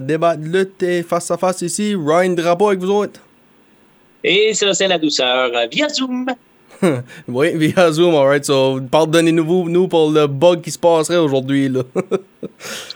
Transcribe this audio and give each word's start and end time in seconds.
Débat 0.00 0.36
de 0.36 0.44
lutte 0.46 1.06
face 1.06 1.30
à 1.30 1.36
face 1.36 1.62
ici. 1.62 1.94
Ryan 1.94 2.30
Drapeau 2.30 2.68
avec 2.68 2.80
vous 2.80 2.90
autres. 2.90 3.20
Et 4.24 4.52
ça, 4.54 4.74
c'est 4.74 4.88
la 4.88 4.98
douceur 4.98 5.50
euh, 5.54 5.66
via 5.70 5.88
Zoom. 5.88 6.26
oui, 7.28 7.56
via 7.56 7.90
Zoom, 7.92 8.14
alright. 8.14 8.44
So, 8.44 8.80
pardonnez-nous 8.90 9.68
nous 9.68 9.88
pour 9.88 10.10
le 10.10 10.26
bug 10.26 10.60
qui 10.60 10.70
se 10.70 10.78
passerait 10.78 11.16
aujourd'hui. 11.16 11.68
là. 11.68 11.82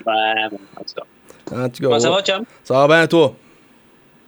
Ouais, 0.05 0.49
bon, 0.51 0.59
en 0.77 0.83
tout 0.83 0.93
cas. 0.95 1.55
en 1.55 1.69
tout 1.69 1.81
cas, 1.81 1.87
Comment 1.87 1.99
ça 1.99 2.09
ouais. 2.09 2.15
va, 2.17 2.23
chum? 2.23 2.45
Ça 2.63 2.73
va 2.73 2.87
bien, 2.87 3.07
toi? 3.07 3.33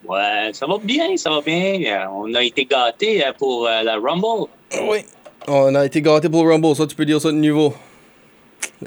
Ouais, 0.08 0.52
ça 0.54 0.66
va 0.68 0.76
bien, 0.82 1.18
ça 1.18 1.30
va 1.30 1.42
bien. 1.42 1.82
Euh, 1.86 2.06
On 2.14 2.34
a 2.34 2.44
été 2.44 2.66
gâtés 2.66 3.26
euh, 3.26 3.32
pour 3.38 3.68
euh, 3.68 3.82
la 3.84 3.96
Rumble. 3.98 4.48
Oui. 4.90 5.00
On 5.48 5.74
a 5.76 5.86
été 5.86 6.02
gâtés 6.02 6.30
pour 6.30 6.44
le 6.46 6.52
Rumble, 6.54 6.76
ça, 6.76 6.86
tu 6.88 6.96
peux 6.96 7.06
dire 7.06 7.20
ça 7.20 7.30
de 7.30 7.38
niveau. 7.38 7.74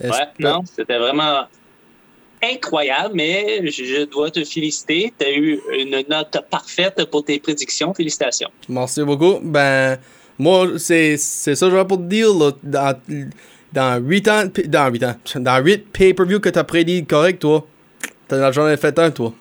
Est-ce 0.01 0.11
Ouais, 0.11 0.27
non, 0.41 0.63
c'était 0.65 0.99
vraiment 0.99 1.43
incroyable, 2.43 3.15
mais 3.15 3.71
je, 3.71 4.05
dois 4.05 4.31
te 4.31 4.45
féliciter. 4.45 5.13
Tu 5.19 5.27
as 5.27 5.33
eu 5.33 5.61
une 5.79 6.05
note 6.09 6.37
parfaite 6.51 7.05
pour 7.11 7.25
tes 7.25 7.39
prédictions. 7.39 7.95
Félicitations. 7.95 8.51
Merci 8.69 9.03
beaucoup. 9.03 9.39
Ben, 9.43 9.99
moi, 10.39 10.79
c'est 10.79 11.17
ça 11.17 11.53
que 11.53 11.71
j'avais 11.71 11.85
pour 11.85 11.99
te 11.99 12.03
dire. 12.03 12.33
Là, 12.35 12.53
dans, 12.63 13.01
dans 13.73 14.01
8 14.01 14.29
ans, 14.29 14.45
dans 14.67 14.93
8 14.93 15.05
ans, 15.05 15.15
dans 15.37 15.65
8 15.65 15.93
pay-per-view 15.93 16.41
que 16.41 16.49
t'as 16.49 16.65
prédit 16.65 17.05
correct, 17.05 17.41
toi, 17.41 17.67
t'en 18.29 18.37
as 18.37 18.53
jamais 18.53 18.77
fait 18.77 18.99
un, 18.99 19.11
toi. 19.11 19.35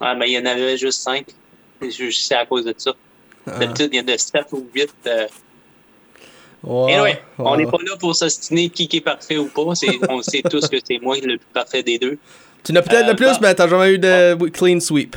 Ouais, 0.00 0.16
mais 0.16 0.30
il 0.30 0.32
y 0.32 0.38
en 0.38 0.46
avait 0.46 0.76
juste 0.76 1.02
5. 1.02 1.26
C'est 1.90 2.34
à 2.34 2.46
cause 2.46 2.64
de 2.64 2.74
ça. 2.76 2.92
Ah. 3.46 3.58
D'habitude, 3.58 3.90
il 3.92 3.98
y 3.98 4.00
en 4.00 4.14
a 4.14 4.18
7 4.18 4.46
ou 4.52 4.66
8. 4.74 4.90
Euh... 5.06 5.26
Ouais, 6.64 6.94
Anyway, 6.94 7.18
on 7.38 7.56
n'est 7.56 7.66
pas 7.66 7.78
là 7.84 7.96
pour 7.98 8.14
s'ostiner 8.14 8.68
qui 8.68 8.88
est 8.92 9.00
parfait 9.00 9.36
ou 9.36 9.46
pas. 9.46 9.62
On 9.62 9.74
sait 10.22 10.42
tous 10.48 10.68
que 10.68 10.76
c'est 10.84 10.98
moi 11.00 11.16
le 11.16 11.36
plus 11.38 11.46
parfait 11.52 11.82
des 11.82 11.98
deux. 11.98 12.18
Tu 12.62 12.72
n'as 12.72 12.82
peut-être 12.82 13.06
Euh, 13.06 13.10
le 13.10 13.16
plus, 13.16 13.26
bah. 13.26 13.38
mais 13.42 13.54
t'as 13.54 13.66
jamais 13.68 13.92
eu 13.94 13.98
de 13.98 14.34
clean 14.50 14.78
sweep. 14.78 15.16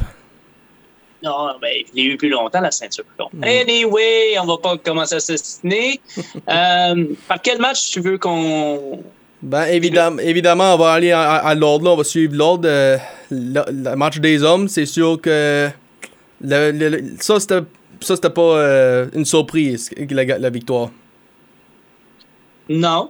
Non, 1.24 1.50
ben, 1.62 1.72
je 1.90 1.96
l'ai 1.96 2.04
eu 2.04 2.18
plus 2.18 2.30
longtemps, 2.30 2.62
la 2.62 2.72
ceinture. 2.72 3.04
Bon. 3.18 3.30
Anyway, 3.42 4.38
on 4.42 4.46
va 4.46 4.58
pas 4.58 4.78
commencer 4.78 5.16
à 5.16 5.20
s'ostiner. 5.20 6.00
euh, 6.50 7.06
par 7.28 7.42
quel 7.42 7.60
match 7.60 7.92
tu 7.92 8.00
veux 8.00 8.18
qu'on. 8.18 9.04
Ben, 9.42 9.66
évidemment, 9.66 10.20
évidemment, 10.20 10.74
on 10.74 10.78
va 10.78 10.94
aller 10.94 11.12
à, 11.12 11.54
l'ordre, 11.56 11.86
là. 11.86 11.92
On 11.92 11.96
va 11.98 12.04
suivre 12.04 12.36
l'ordre. 12.36 12.68
euh, 12.68 12.98
le, 13.32 13.62
le 13.72 13.96
match 13.96 14.18
des 14.20 14.42
hommes, 14.44 14.68
c'est 14.68 14.86
sûr 14.86 15.20
que. 15.22 15.70
le- 16.42 17.04
ça, 17.20 17.40
c'était 17.40 18.30
pas 18.30 18.42
euh, 18.42 19.08
une 19.14 19.26
surprise, 19.26 19.90
la, 20.10 20.24
la 20.40 20.50
victoire. 20.50 20.90
Non. 22.70 23.10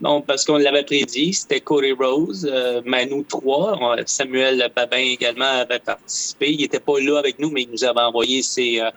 Non, 0.00 0.20
parce 0.22 0.44
qu'on 0.44 0.58
l'avait 0.58 0.84
prédit, 0.84 1.32
c'était 1.34 1.60
Cody 1.60 1.90
Rose, 1.92 2.48
euh, 2.48 2.80
Manu 2.84 3.24
3, 3.24 3.76
on- 3.80 3.96
Samuel 4.06 4.70
Babin 4.74 4.96
également 4.98 5.44
avait 5.60 5.80
participé. 5.80 6.52
Il 6.52 6.60
n'était 6.60 6.78
pas 6.78 7.00
là 7.00 7.18
avec 7.18 7.38
nous, 7.40 7.50
mais 7.50 7.62
il 7.62 7.70
nous 7.72 7.82
avait 7.82 8.00
envoyé 8.00 8.42
ses, 8.42 8.80
euh, 8.80 8.90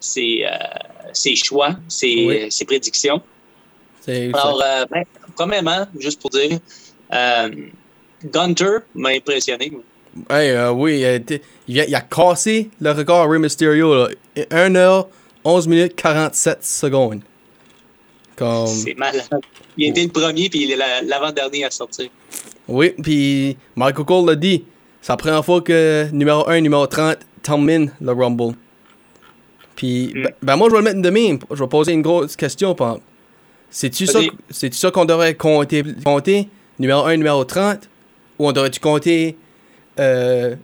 ses, 0.00 0.46
euh, 0.46 0.56
ses 1.12 1.36
choix, 1.36 1.76
ses, 1.88 2.26
Oui. 2.26 2.50
ses 2.50 2.64
prédictions. 2.64 3.20
Alors, 4.08 4.62
euh, 4.64 4.84
ben, 4.90 5.04
premièrement, 5.34 5.86
juste 5.98 6.20
pour 6.22 6.30
dire, 6.30 6.58
euh, 7.12 7.48
Gunter 8.24 8.78
m'a 8.94 9.10
impressionné. 9.10 9.72
Hey, 10.30 10.50
euh, 10.50 10.70
oui, 10.70 11.00
il 11.00 11.04
a, 11.04 11.84
il, 11.86 11.94
a, 11.94 12.00
cassé 12.00 12.70
le 12.80 12.92
record 12.92 13.22
à 13.24 13.26
Rey 13.28 13.38
Mysterio. 13.38 13.94
Là. 13.94 14.08
1 14.50 14.74
heure, 14.76 15.08
11 15.44 15.66
minutes, 15.68 15.94
47 15.96 16.64
secondes. 16.64 17.20
Comme... 18.36 18.66
C'est 18.66 18.94
malade. 18.94 19.22
Il 19.76 19.88
était 19.88 20.02
le 20.04 20.08
premier, 20.10 20.48
puis 20.48 20.62
il 20.64 20.70
est 20.72 20.76
la- 20.76 21.02
l'avant-dernier 21.02 21.64
à 21.64 21.70
sortir. 21.70 22.08
Oui, 22.68 22.92
puis 23.02 23.56
Michael 23.74 24.04
Cole 24.04 24.26
l'a 24.26 24.34
dit. 24.36 24.64
C'est 25.00 25.12
la 25.12 25.16
première 25.16 25.44
fois 25.44 25.60
que 25.60 26.08
numéro 26.12 26.48
1, 26.48 26.60
numéro 26.60 26.86
30 26.86 27.16
termine 27.42 27.92
le 28.00 28.12
Rumble. 28.12 28.54
Puis, 29.76 30.12
Mm. 30.14 30.22
ben, 30.22 30.30
ben, 30.42 30.56
moi, 30.56 30.68
je 30.68 30.72
vais 30.74 30.78
le 30.78 30.84
mettre 30.84 31.02
de 31.02 31.10
même. 31.10 31.38
Je 31.50 31.62
vais 31.62 31.68
poser 31.68 31.92
une 31.92 32.02
grosse 32.02 32.34
question. 32.36 32.74
C'est-tu 33.70 34.06
ça, 34.06 34.20
ça 34.50 34.90
qu'on 34.90 35.04
devrait 35.04 35.34
compter, 35.34 35.82
compter, 36.04 36.48
numéro 36.78 37.04
1, 37.04 37.16
numéro 37.18 37.44
30? 37.44 37.88
Ou 38.38 38.48
on 38.48 38.52
devrait-tu 38.52 38.80
compter 38.80 39.36
euh, 39.98 40.56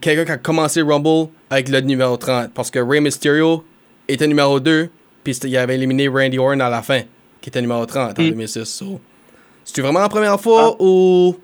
quelqu'un 0.00 0.24
qui 0.24 0.32
a 0.32 0.36
commencé 0.38 0.80
le 0.80 0.86
Rumble 0.86 1.30
avec 1.50 1.68
le 1.68 1.80
numéro 1.80 2.16
30? 2.16 2.52
Parce 2.54 2.70
que 2.70 2.78
Rey 2.78 3.00
Mysterio 3.00 3.64
était 4.08 4.26
numéro 4.26 4.60
2, 4.60 4.88
puis 5.24 5.34
il 5.44 5.56
avait 5.56 5.74
éliminé 5.74 6.08
Randy 6.08 6.38
Orton 6.38 6.60
à 6.60 6.70
la 6.70 6.82
fin, 6.82 7.02
qui 7.40 7.48
était 7.48 7.60
numéro 7.60 7.84
30 7.86 8.18
en 8.18 8.22
Mm. 8.22 8.30
2006. 8.30 8.64
So, 8.64 9.00
C'est-tu 9.64 9.82
vraiment 9.82 10.00
la 10.00 10.08
première 10.08 10.40
fois 10.40 10.74
Ah. 10.78 10.82
ou... 10.82 11.36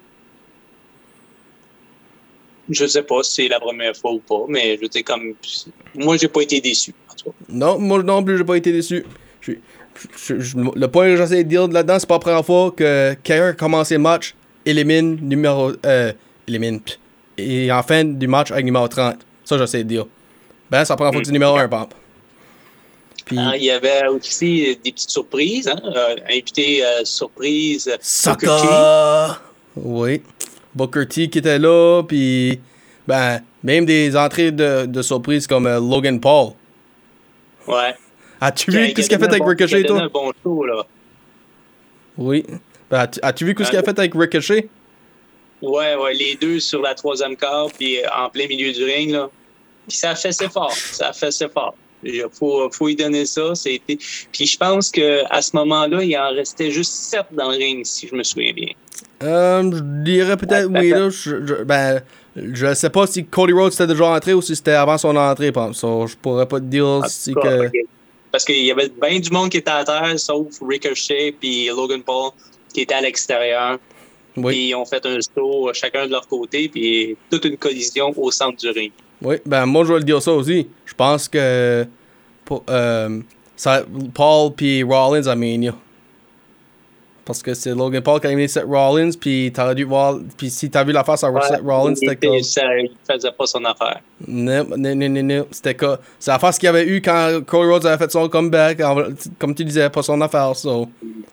Je 2.68 2.84
sais 2.86 3.02
pas 3.02 3.22
si 3.22 3.32
c'est 3.42 3.48
la 3.48 3.60
première 3.60 3.96
fois 3.96 4.12
ou 4.12 4.18
pas, 4.18 4.44
mais 4.48 4.76
je 4.82 4.88
dire, 4.88 5.04
comme. 5.04 5.34
Moi, 5.94 6.16
j'ai 6.16 6.26
pas 6.26 6.40
été 6.42 6.60
déçu. 6.60 6.92
En 7.10 7.14
tout 7.14 7.30
cas. 7.30 7.36
Non, 7.48 7.78
moi 7.78 8.02
non 8.02 8.24
plus, 8.24 8.38
j'ai 8.38 8.44
pas 8.44 8.56
été 8.56 8.72
déçu. 8.72 9.04
Je- 9.40 9.52
je- 10.16 10.40
je- 10.40 10.56
le 10.74 10.88
point 10.88 11.06
que 11.06 11.16
j'essaie 11.16 11.44
de 11.44 11.48
dire 11.48 11.68
là-dedans, 11.68 11.98
c'est 12.00 12.08
pas 12.08 12.14
la 12.16 12.20
première 12.20 12.44
fois 12.44 12.72
que 12.72 13.14
quelqu'un 13.22 13.48
a 13.48 13.52
commencé 13.52 13.94
le 13.94 14.00
match, 14.00 14.34
élimine 14.64 15.16
numéro. 15.22 15.72
Euh, 15.86 16.12
élimine. 16.48 16.80
Et 17.38 17.70
en 17.70 17.82
fin 17.84 18.02
du 18.04 18.26
match 18.26 18.50
avec 18.50 18.64
numéro 18.64 18.88
30. 18.88 19.24
Ça, 19.44 19.56
j'essaie 19.58 19.84
de 19.84 19.88
dire. 19.88 20.06
Ben, 20.68 20.84
c'est 20.84 20.92
la 20.92 20.96
première 20.96 21.12
fois 21.12 21.20
que 21.20 21.26
c'est 21.28 21.32
numéro 21.32 21.56
1, 21.56 21.68
pamp. 21.68 21.90
Puis, 23.26 23.38
Hein, 23.38 23.52
il 23.56 23.64
y 23.64 23.70
avait 23.70 24.06
aussi 24.06 24.78
des 24.82 24.92
petites 24.92 25.10
surprises. 25.10 25.68
Hein? 25.68 25.78
Euh, 25.84 26.16
invité 26.30 26.82
euh, 26.84 27.04
surprise. 27.04 27.90
Saka! 28.00 29.40
Oui. 29.76 30.22
Booker 30.74 31.06
T 31.06 31.28
qui 31.28 31.38
était 31.38 31.58
là, 31.58 32.02
puis. 32.02 32.58
Ben, 33.06 33.40
même 33.62 33.84
des 33.84 34.16
entrées 34.16 34.50
de, 34.50 34.86
de 34.86 35.02
surprise 35.02 35.46
comme 35.46 35.66
euh, 35.66 35.78
Logan 35.80 36.18
Paul. 36.20 36.52
Ouais. 37.68 37.94
As-tu 38.40 38.70
vu 38.70 38.92
qu'est-ce 38.92 39.08
qu'il 39.08 39.16
a 39.16 39.18
fait 39.20 39.28
avec 39.30 39.42
Ricochet, 39.44 39.82
toi? 39.84 40.02
un 40.02 40.08
bon 40.08 40.32
show, 40.42 40.64
là. 40.64 40.84
Oui. 42.18 42.44
Ben, 42.90 43.08
as-tu- 43.22 43.44
vu 43.44 43.54
qu'est-ce 43.54 43.70
qu'il 43.70 43.78
a 43.78 43.82
fait 43.82 43.98
avec 43.98 44.12
Ricochet? 44.14 44.68
Ouais, 45.62 45.94
ouais, 45.96 46.14
les 46.14 46.34
deux 46.36 46.60
sur 46.60 46.82
la 46.82 46.94
troisième 46.94 47.36
carte, 47.36 47.74
puis 47.78 47.98
en 48.16 48.28
plein 48.28 48.46
milieu 48.46 48.72
du 48.72 48.84
ring, 48.84 49.10
là. 49.12 49.28
Puis 49.88 49.96
ça 49.98 50.10
a 50.10 50.14
fait 50.16 50.32
ses 50.32 50.48
fort. 50.48 50.72
Ça 50.72 51.08
a 51.08 51.12
fait 51.12 51.30
ses 51.30 51.48
fort. 51.48 51.74
Il 52.02 52.24
faut, 52.32 52.70
faut 52.70 52.88
y 52.88 52.96
donner 52.96 53.26
ça. 53.26 53.54
C'était... 53.54 53.96
Puis 54.32 54.46
je 54.46 54.56
pense 54.58 54.90
qu'à 54.90 55.40
ce 55.42 55.50
moment-là, 55.56 56.02
il 56.02 56.16
en 56.16 56.30
restait 56.34 56.70
juste 56.70 56.92
sept 56.92 57.26
dans 57.32 57.50
le 57.50 57.56
ring, 57.56 57.84
si 57.84 58.08
je 58.08 58.14
me 58.14 58.22
souviens 58.22 58.52
bien. 58.52 58.68
Euh, 59.22 59.62
je 59.72 59.80
dirais 60.04 60.36
peut-être 60.36 60.68
Ouais, 60.70 60.80
oui, 60.80 60.90
là. 60.90 61.08
Je, 61.10 61.46
je- 61.46 61.64
ben, 61.64 62.02
je 62.36 62.74
sais 62.74 62.90
pas 62.90 63.06
si 63.06 63.24
Cody 63.24 63.52
Rhodes 63.52 63.72
était 63.72 63.86
déjà 63.86 64.06
entré 64.08 64.34
ou 64.34 64.42
si 64.42 64.54
c'était 64.54 64.72
avant 64.72 64.98
son 64.98 65.16
entrée, 65.16 65.52
par. 65.52 65.74
So, 65.74 66.06
je 66.06 66.16
pourrais 66.16 66.46
pas 66.46 66.60
te 66.60 66.64
dire 66.66 66.86
En 66.86 67.02
si 67.08 67.32
cas, 67.34 67.40
que. 67.68 67.78
Parce 68.30 68.44
qu'il 68.44 68.62
y 68.64 68.70
avait 68.70 68.90
bien 68.90 69.18
du 69.18 69.30
monde 69.30 69.48
qui 69.50 69.56
était 69.58 69.70
à 69.70 69.84
terre, 69.84 70.18
sauf 70.18 70.46
Ricochet 70.60 71.34
puis 71.40 71.66
Logan 71.68 72.02
Paul 72.02 72.30
qui 72.74 72.82
était 72.82 72.94
à 72.94 73.00
l'extérieur. 73.00 73.78
Oui, 74.36 74.52
Puis 74.52 74.68
ils 74.68 74.74
ont 74.74 74.84
fait 74.84 75.04
un 75.06 75.18
saut 75.22 75.70
euh, 75.70 75.72
chacun 75.72 76.04
de 76.06 76.10
leur 76.10 76.28
côté, 76.28 76.68
puis 76.68 77.16
toute 77.30 77.46
une 77.46 77.56
collision 77.56 78.12
au 78.14 78.30
centre 78.30 78.58
du 78.58 78.68
ring. 78.68 78.92
Oui. 79.22 79.36
Ben, 79.46 79.66
moi, 79.66 79.84
je 79.84 79.92
vais 79.92 79.98
le 79.98 80.04
dire 80.04 80.20
ça 80.22 80.32
aussi. 80.32 80.68
Je 80.84 80.94
pense 80.94 81.28
que. 81.28 81.86
pour- 82.44 82.64
euh, 82.70 83.20
ça, 83.56 83.82
Paul 84.14 84.52
puis 84.54 84.82
Rollins 84.82 85.26
à 85.26 85.34
Mania. 85.34 85.74
Parce 87.24 87.42
que 87.42 87.54
c'est 87.54 87.74
Logan 87.74 88.02
Paul 88.02 88.20
qui 88.20 88.26
a 88.28 88.30
éliminé 88.30 88.46
Seth 88.46 88.66
Rollins, 88.68 89.10
puis 89.20 89.50
t'aurais 89.52 89.74
dû 89.74 89.82
voir. 89.82 90.16
Puis 90.36 90.48
si 90.48 90.70
t'as 90.70 90.84
vu 90.84 90.92
la 90.92 91.02
face 91.02 91.24
à 91.24 91.32
Seth 91.42 91.60
Rollins, 91.60 91.94
c'était 91.96 92.40
ça- 92.42 92.78
il 92.78 92.90
faisait 93.10 93.32
pas 93.32 93.46
son 93.46 93.64
affaire. 93.64 94.00
Non, 94.28 94.64
non, 94.76 94.94
non, 94.94 95.08
non, 95.08 95.22
non. 95.24 95.46
C'était 95.50 95.74
quoi? 95.74 95.98
C'est 96.20 96.30
la 96.30 96.38
face 96.38 96.56
qu'il 96.56 96.66
y 96.66 96.70
avait 96.70 96.86
eu 96.86 97.02
quand 97.02 97.40
Cody 97.44 97.68
Rhodes 97.68 97.86
avait 97.86 97.98
fait 98.04 98.12
son 98.12 98.28
comeback. 98.28 98.78
Comme 99.40 99.56
tu 99.56 99.64
disais, 99.64 99.90
pas 99.90 100.04
son 100.04 100.20
affaire. 100.20 100.54
So, 100.54 100.88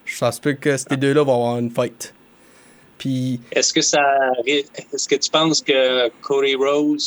ça 0.07 0.31
se 0.31 0.41
peut 0.41 0.53
que 0.53 0.77
ces 0.77 0.97
deux-là 0.97 1.21
vont 1.21 1.35
avoir 1.35 1.59
une 1.59 1.69
fight. 1.69 2.12
Puis, 2.97 3.39
Est-ce 3.51 3.71
que 3.71 3.81
ça 3.81 4.01
est-ce 4.47 5.07
que 5.07 5.15
tu 5.15 5.30
penses 5.30 5.62
que 5.62 6.09
Cody 6.21 6.56
Rhodes 6.56 7.01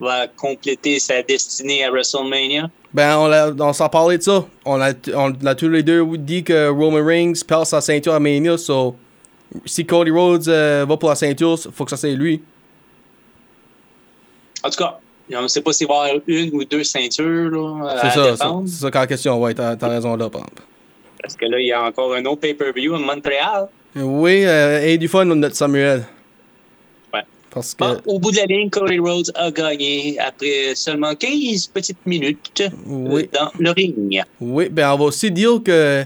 va 0.00 0.26
compléter 0.28 0.98
sa 0.98 1.22
destinée 1.22 1.84
à 1.84 1.90
WrestleMania? 1.90 2.70
Ben, 2.92 3.16
on, 3.18 3.60
on 3.60 3.72
s'en 3.72 3.88
parlait 3.88 4.18
de 4.18 4.22
ça. 4.22 4.44
On 4.64 4.80
a, 4.80 4.92
on 5.14 5.32
a 5.46 5.54
tous 5.54 5.68
les 5.68 5.82
deux 5.82 6.04
dit 6.16 6.44
que 6.44 6.68
Roman 6.68 7.04
Reigns 7.04 7.32
perd 7.46 7.66
sa 7.66 7.80
ceinture 7.80 8.14
à 8.14 8.20
Mania, 8.20 8.56
so 8.56 8.96
si 9.64 9.84
Cody 9.86 10.10
Rhodes 10.10 10.48
euh, 10.48 10.84
va 10.88 10.96
pour 10.96 11.08
la 11.08 11.14
ceinture, 11.14 11.58
faut 11.72 11.84
que 11.84 11.90
ça 11.90 11.96
c'est 11.96 12.12
lui. 12.12 12.42
En 14.62 14.70
tout 14.70 14.78
cas, 14.78 14.98
on 15.32 15.42
ne 15.42 15.48
sait 15.48 15.60
pas 15.60 15.72
s'il 15.72 15.86
va 15.86 16.06
y 16.06 16.10
avoir 16.10 16.22
une 16.26 16.54
ou 16.54 16.64
deux 16.64 16.84
ceintures 16.84 17.50
là, 17.50 17.96
C'est 18.00 18.06
à 18.06 18.10
ça, 18.10 18.24
c'est 18.24 18.30
défendre. 18.32 18.68
c'est 18.68 18.80
ça 18.80 18.90
la 18.92 19.06
question. 19.06 19.40
Ouais, 19.40 19.54
t'as 19.54 19.76
raison 19.88 20.16
là, 20.16 20.26
exemple. 20.26 20.62
Parce 21.22 21.36
que 21.36 21.46
là, 21.46 21.58
il 21.58 21.66
y 21.66 21.72
a 21.72 21.82
encore 21.82 22.14
un 22.14 22.24
autre 22.24 22.40
pay-per-view 22.40 22.94
à 22.94 22.98
Montréal. 22.98 23.68
Oui, 23.96 24.44
euh, 24.44 24.80
et 24.84 24.98
du 24.98 25.08
fun, 25.08 25.24
notre 25.24 25.54
Samuel. 25.56 26.04
Parce 27.54 27.72
que. 27.74 27.84
Ah, 27.84 27.96
au 28.06 28.18
bout 28.18 28.32
de 28.32 28.36
la 28.38 28.46
ligne, 28.46 28.68
Cody 28.68 28.98
Rhodes 28.98 29.30
a 29.36 29.50
gagné 29.52 30.18
après 30.18 30.74
seulement 30.74 31.14
15 31.14 31.68
petites 31.68 32.04
minutes 32.04 32.64
Oui. 32.84 33.28
dans 33.32 33.50
le 33.58 33.70
ring. 33.70 34.22
Oui, 34.40 34.68
ben 34.68 34.92
on 34.92 34.98
va 34.98 35.04
aussi 35.04 35.30
dire 35.30 35.62
que 35.64 36.04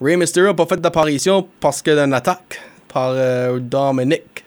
Rey 0.00 0.16
Mysterio 0.16 0.50
n'a 0.50 0.54
pas 0.54 0.66
fait 0.66 0.80
d'apparition 0.80 1.48
parce 1.58 1.82
qu'il 1.82 1.94
y 1.94 1.98
a 1.98 2.04
une 2.04 2.14
attaque 2.14 2.60
par 2.86 3.10
euh, 3.12 3.58
Dominic. 3.58 4.44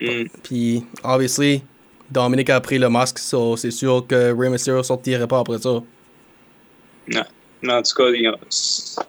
Hmm. 0.00 0.24
Puis, 0.44 0.84
obviously, 1.02 1.62
Dominic 2.08 2.50
a 2.50 2.60
pris 2.60 2.78
le 2.78 2.88
masque, 2.88 3.18
so 3.18 3.56
c'est 3.56 3.72
sûr 3.72 4.06
que 4.06 4.32
Rey 4.32 4.48
Mysterio 4.48 4.82
sortirait 4.84 5.26
pas 5.26 5.40
après 5.40 5.58
ça. 5.58 5.82
Non. 7.08 7.24
En 7.68 7.82
tout 7.82 7.94
cas, 7.96 8.04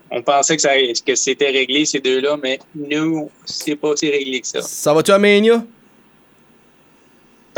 on 0.09 0.21
pensait 0.23 0.55
que, 0.55 0.61
ça, 0.61 0.69
que 1.05 1.15
c'était 1.15 1.51
réglé, 1.51 1.85
ces 1.85 1.99
deux-là, 1.99 2.37
mais 2.41 2.57
nous, 2.73 3.29
c'est 3.45 3.75
pas 3.75 3.89
aussi 3.89 4.09
réglé 4.09 4.41
que 4.41 4.47
ça. 4.47 4.61
Ça 4.61 4.93
va-tu 4.93 5.11
à 5.11 5.19
Mania? 5.19 5.63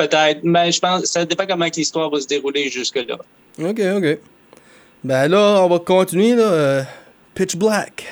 Peut-être, 0.08 0.40
mais 0.44 0.72
je 0.72 0.80
pense 0.80 1.04
ça 1.06 1.26
dépend 1.26 1.46
comment 1.46 1.70
que 1.70 1.76
l'histoire 1.76 2.10
va 2.10 2.22
se 2.22 2.28
dérouler 2.28 2.70
jusque-là. 2.70 3.18
Ok, 3.62 3.80
ok. 3.98 4.18
Ben 5.04 5.28
là, 5.28 5.62
on 5.64 5.68
va 5.68 5.80
continuer, 5.80 6.36
là. 6.36 6.44
euh, 6.44 6.84
Pitch 7.36 7.56
Black. 7.58 8.06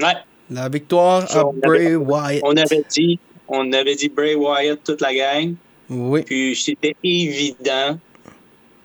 Ouais, 0.00 0.14
La 0.50 0.68
victoire 0.68 1.26
à 1.34 1.46
on 1.46 1.52
Bray 1.54 1.86
avait- 1.86 1.96
Wyatt. 1.96 2.42
on 2.44 2.56
avait 2.56 2.84
dit, 2.90 3.18
on 3.48 3.72
avait 3.72 3.94
dit 3.96 4.08
Bray 4.08 4.34
Wyatt, 4.36 4.78
toute 4.84 5.00
la 5.00 5.12
gang, 5.14 5.54
Oui. 5.88 6.22
puis 6.22 6.54
c'était 6.56 6.94
évident. 7.02 7.98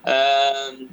Euh, 0.07 0.11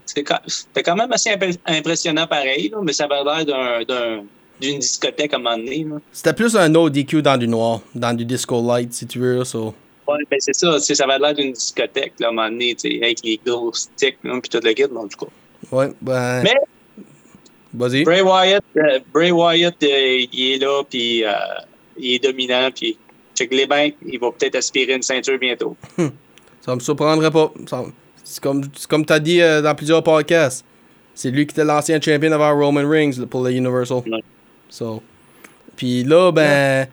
c'est 0.07 0.23
quand- 0.23 0.41
C'était 0.47 0.83
quand 0.83 0.97
même 0.97 1.13
assez 1.13 1.31
imp- 1.31 1.59
impressionnant 1.67 2.27
pareil, 2.27 2.69
là, 2.71 2.79
mais 2.83 2.93
ça 2.93 3.05
avait 3.05 3.23
l'air 3.25 3.45
d'un- 3.45 3.83
d'un- 3.85 4.25
d'une 4.61 4.79
discothèque 4.79 5.33
à 5.35 5.37
un 5.37 5.41
moment 5.41 5.57
donné. 5.57 5.87
C'était 6.13 6.33
plus 6.33 6.55
un 6.57 6.69
no 6.69 6.89
DQ 6.89 7.21
dans 7.23 7.37
du 7.37 7.49
noir, 7.49 7.81
dans 7.95 8.15
du 8.15 8.25
disco 8.25 8.63
light, 8.67 8.93
si 8.93 9.07
tu 9.07 9.19
veux, 9.19 9.45
so. 9.45 9.75
Ouais, 10.09 10.19
ben 10.31 10.37
c'est 10.41 10.55
ça, 10.55 10.79
ça 10.81 11.05
avait 11.05 11.19
l'air 11.19 11.35
d'une 11.35 11.53
discothèque 11.53 12.15
là, 12.19 12.27
à 12.29 12.31
un 12.31 12.33
moment 12.33 12.49
donné, 12.51 12.77
avec 13.03 13.19
les 13.25 13.41
gros 13.47 13.73
sticks, 13.73 14.19
puis 14.21 14.41
tout 14.51 14.61
le 14.63 14.73
kit, 14.73 14.85
en 14.85 15.07
tout 15.09 15.27
cas. 15.27 15.33
Ouais, 15.71 15.89
ben. 16.01 16.43
Mais- 16.43 16.55
Vas-y. 17.75 18.05
Bray 18.05 18.21
Wyatt, 18.21 18.63
euh, 18.77 18.99
Bray 19.15 19.31
Wyatt 19.31 19.83
euh, 19.83 20.27
il 20.33 20.53
est 20.53 20.59
là, 20.59 20.83
puis 20.89 21.25
euh, 21.25 21.31
il 21.97 22.15
est 22.17 22.19
dominant, 22.23 22.69
puis 22.75 22.99
check 23.35 23.51
les 23.53 23.67
bains, 23.67 23.89
il 24.07 24.19
va 24.21 24.31
peut-être 24.31 24.57
aspirer 24.57 24.93
une 24.95 25.03
ceinture 25.03 25.39
bientôt. 25.39 25.75
Ça 26.61 26.75
me 26.75 26.81
surprendrait 26.81 27.31
pas. 27.31 27.51
Ça- 27.67 27.85
C'est 28.25 28.43
comme, 28.43 28.63
c'est 28.77 28.87
comme 28.89 29.05
tu 29.07 29.13
as 29.13 29.19
dit 29.21 29.39
dans 29.41 29.75
plusieurs 29.75 30.03
podcasts. 30.03 30.65
C'est 31.15 31.31
lui 31.31 31.47
qui 31.47 31.53
était 31.53 31.65
l'ancien 31.65 32.01
champion 32.01 32.33
avant 32.33 32.55
Roman 32.59 32.89
Reigns 32.89 33.27
pour 33.29 33.43
le 33.43 33.51
Universal. 33.53 34.03
Ouais. 34.07 34.23
So. 34.69 35.03
Puis 35.77 36.05
là, 36.05 36.31
ben, 36.31 36.87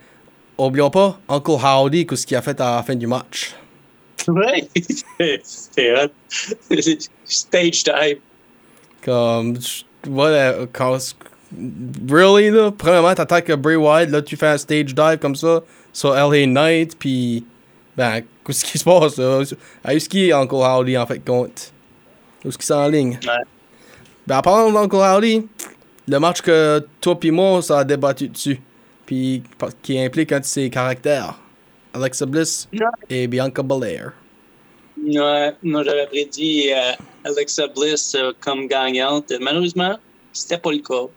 oublions 0.66 0.90
pas 0.90 1.20
Uncle 1.28 1.58
Howdy, 1.64 2.06
qu'est-ce 2.06 2.26
qu'il 2.26 2.38
a 2.38 2.42
fait 2.42 2.60
à 2.62 2.78
la 2.78 2.84
fin 2.84 2.96
du 2.96 3.08
match? 3.08 3.56
Ouais, 4.28 4.70
c'était 5.44 5.94
hot. 5.94 6.12
Stage 7.26 7.84
time. 7.84 8.18
Comme, 9.04 9.58
voilà, 10.08 10.56
quand, 10.72 10.98
really, 12.08 12.50
là, 12.50 12.72
premièrement, 12.72 13.14
t'attaques 13.14 13.52
Bray 13.54 13.76
Wyatt, 13.76 14.10
là, 14.10 14.22
tu 14.22 14.36
fais 14.36 14.48
un 14.48 14.58
stage 14.58 14.94
dive 14.94 15.18
comme 15.20 15.36
ça 15.36 15.64
sur 15.94 16.14
LA 16.14 16.46
Knight, 16.46 16.98
puis, 16.98 17.46
ben, 17.96 18.22
qu'est-ce 18.46 18.66
qui 18.66 18.78
se 18.78 18.84
passe, 18.84 19.18
là? 19.18 19.42
Est-ce 19.88 20.10
qu'il 20.10 20.26
est, 20.26 20.34
Uncle 20.34 20.56
Howdy, 20.56 20.98
en 20.98 21.06
fait, 21.06 21.20
compte? 21.20 21.72
Où 22.44 22.50
est-ce 22.50 22.58
qu'il 22.58 22.66
s'enligne? 22.66 23.20
Ouais. 23.24 23.44
Ben, 24.28 24.38
en 24.38 24.42
parlant 24.42 24.72
d'Uncle 24.72 24.98
Howdy, 24.98 25.48
le 26.08 26.20
match 26.20 26.42
que 26.42 26.86
toi 27.02 27.20
pis 27.20 27.32
moi, 27.32 27.62
ça 27.62 27.80
a 27.80 27.84
débattu 27.84 28.30
dessus, 28.30 28.62
puis 29.10 29.42
qui 29.82 29.98
implique 30.00 30.32
un 30.32 30.40
de 30.40 30.46
ses 30.46 30.70
caractères, 30.70 31.34
Alexa 31.96 32.28
Bliss 32.28 32.70
Ouais. 32.72 32.86
et 33.10 33.26
Bianca 33.28 33.64
Belair. 33.64 34.14
Ouais, 35.04 35.52
moi, 35.64 35.82
j'avais 35.84 36.06
prédit 36.06 36.70
euh, 36.72 36.92
Alexa 37.24 37.66
Bliss 37.70 38.14
euh, 38.14 38.34
comme 38.40 38.68
gagnante. 38.68 39.34
Malheureusement, 39.42 39.98
c'était 40.32 40.60
pas 40.60 40.72
le 40.72 40.78
cas. 40.78 41.08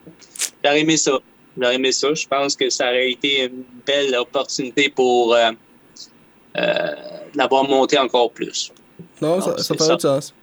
J'aurais 0.65 0.81
aimé 0.81 0.97
ça. 0.97 1.19
J'aurais 1.59 1.75
aimé 1.75 1.93
ça. 1.93 2.15
Je 2.15 2.27
pense 2.27 2.56
que 2.56 2.71
ça 2.71 2.87
aurait 2.87 3.12
été 3.12 3.44
une 3.44 3.62
belle 3.87 4.15
opportunité 4.17 4.89
pour 4.89 5.35
euh, 5.35 5.50
l'avoir 7.35 7.65
monté 7.69 7.99
encore 7.99 8.31
plus. 8.31 8.73
Non, 9.21 9.39
ça, 9.43 9.59
ça 9.59 9.77
ça. 9.77 9.97
du 9.97 10.00
sens. 10.00 10.35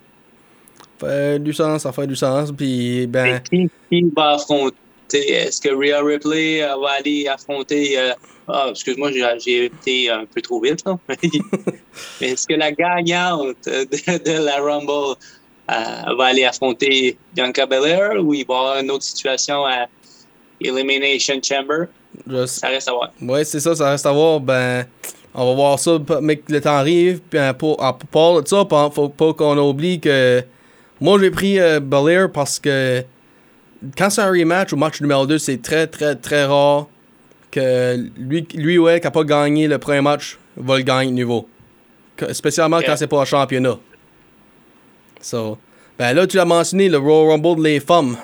Ça 1.00 1.08
fait 1.08 1.40
du 1.40 1.54
sens, 1.54 1.82
ça 1.82 1.92
fait 1.92 2.06
du 2.06 2.16
sens, 2.16 2.52
puis 2.52 3.08
ben... 3.08 3.40
Qui, 3.50 3.68
qui 3.90 4.04
va 4.16 4.34
affronter? 4.34 4.76
Est-ce 5.14 5.60
que 5.62 5.70
Rhea 5.70 6.02
Ripley 6.04 6.62
euh, 6.64 6.76
va 6.78 6.90
aller 7.00 7.28
affronter... 7.28 7.98
euh, 8.00 8.12
ah, 8.48 8.68
excuse-moi, 8.72 9.12
j'ai 9.38 9.66
été 9.66 10.10
un 10.10 10.26
peu 10.26 10.42
trop 10.42 10.60
vite. 10.62 10.84
Est-ce 12.22 12.48
que 12.48 12.54
la 12.56 12.72
gagnante 12.72 13.56
de, 13.66 13.84
de 14.24 14.46
la 14.46 14.58
Rumble 14.58 15.16
euh, 15.72 16.16
va 16.18 16.26
aller 16.26 16.46
affronter 16.46 17.18
Bianca 17.36 17.66
Belair 17.66 18.14
ou 18.24 18.34
il 18.34 18.46
va 18.48 18.54
y 18.54 18.58
avoir 18.58 18.80
une 18.80 18.92
autre 18.92 19.04
situation 19.04 19.66
à 19.66 19.86
Elimination 20.62 21.40
Chamber? 21.44 21.86
Je- 22.28 22.46
Ça 22.46 22.68
reste 22.68 22.88
à 22.90 22.94
voir. 22.94 23.12
Ouais, 23.22 23.44
c'est 23.44 23.60
ça, 23.60 23.76
ça 23.76 23.92
reste 23.92 24.06
à 24.06 24.12
voir. 24.12 24.40
Ben, 24.40 24.86
on 25.34 25.46
va 25.50 25.54
voir 25.54 25.80
ça, 25.80 26.00
mais 26.22 26.38
que 26.38 26.52
le 26.52 26.60
temps 26.62 26.72
arrive. 26.78 27.22
Puis, 27.30 27.40
euh, 27.40 27.54
pour, 27.54 27.82
en- 27.84 27.94
pour 27.94 28.10
parler 28.10 28.42
de 28.42 28.48
ça, 28.48 28.66
faut 28.92 29.10
pas 29.10 29.34
qu'on 29.34 29.58
oublie 29.58 30.00
que 30.00 30.44
moi, 31.00 31.18
j'ai 31.20 31.32
pris 31.32 31.60
euh, 31.60 31.80
Belair 31.80 32.32
parce 32.32 32.60
que 32.60 33.04
quand 33.98 34.10
c'est 34.10 34.22
un 34.22 34.30
rematch 34.30 34.74
au 34.74 34.76
match 34.78 35.02
numéro 35.02 35.26
2, 35.26 35.38
c'est 35.38 35.62
très, 35.62 35.88
très, 35.88 36.16
très 36.16 36.46
rare 36.46 36.88
que 37.52 37.96
lui, 38.18 38.48
lui 38.54 38.78
ou 38.78 38.88
elle 38.88 39.00
qui 39.00 39.08
n'a 39.08 39.12
pas 39.12 39.24
gagné 39.24 39.68
le 39.68 39.78
premier 39.78 40.02
match 40.02 40.38
va 40.58 40.78
le 40.78 40.84
gagner 40.84 41.12
de 41.12 41.16
nouveau. 41.18 41.48
Que- 42.16 42.34
spécialement 42.34 42.80
quand 42.86 42.96
c'est 42.98 43.08
pas 43.08 43.22
un 43.22 43.26
championnat. 43.26 43.78
So, 45.22 45.58
ben 45.98 46.14
là, 46.14 46.28
tu 46.28 46.38
l'as 46.38 46.46
mentionné, 46.46 46.90
le 46.90 46.98
Royal 46.98 47.32
Rumble 47.32 47.58
de 47.58 47.64
les 47.64 47.80
femmes. 47.80 48.18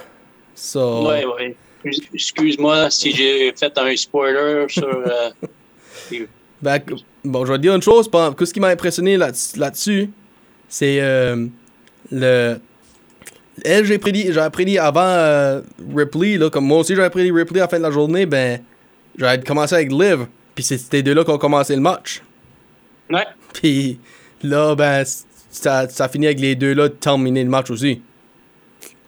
So, 0.54 1.08
Ouais, 1.08 1.26
ouais. 1.26 1.56
Excuse-moi 2.14 2.90
si 2.90 3.12
j'ai 3.12 3.54
fait 3.56 3.78
un 3.78 3.96
spoiler 3.96 4.66
sur. 4.70 4.88
euh, 4.88 5.30
Ben, 6.62 6.80
bon, 7.24 7.46
je 7.46 7.52
vais 7.52 7.58
te 7.58 7.62
dire 7.64 7.76
une 7.76 7.82
chose. 7.82 8.10
Ce 8.12 8.54
qui 8.54 8.60
m'a 8.60 8.70
impressionné 8.70 9.18
là- 9.18 9.32
là-dessus, 9.58 10.10
c'est 10.68 11.00
euh, 11.02 11.46
le. 12.12 12.58
Elle, 13.64 13.86
j'ai 13.86 13.98
prédit, 13.98 14.32
j'avais 14.34 14.50
prédit 14.50 14.78
avant 14.78 15.02
euh, 15.06 15.62
Ripley, 15.96 16.38
là, 16.38 16.50
comme 16.50 16.66
moi 16.66 16.80
aussi 16.80 16.96
j'avais 16.96 17.10
prédit 17.10 17.32
Ripley 17.32 17.60
à 17.60 17.64
la 17.64 17.68
fin 17.70 17.78
de 17.78 17.84
la 17.84 17.92
journée, 17.92 18.26
ben, 18.26 18.60
j'avais 19.18 19.42
commencé 19.44 19.76
avec 19.76 19.92
Liv, 19.92 20.26
puis 20.54 20.64
c'est 20.64 20.78
ces 20.78 21.02
deux-là 21.02 21.24
qui 21.24 21.32
ont 21.32 21.38
commencé 21.38 21.74
le 21.76 21.82
match. 21.82 22.22
ouais. 23.10 23.26
Puis 23.54 23.98
là, 24.44 24.76
ben, 24.76 25.04
ça, 25.50 25.88
ça 25.88 26.10
finit 26.10 26.26
avec 26.26 26.40
les 26.42 26.56
deux-là 26.56 26.90
de 26.90 26.94
terminer 26.94 27.44
le 27.44 27.50
match 27.50 27.70
aussi. 27.72 28.02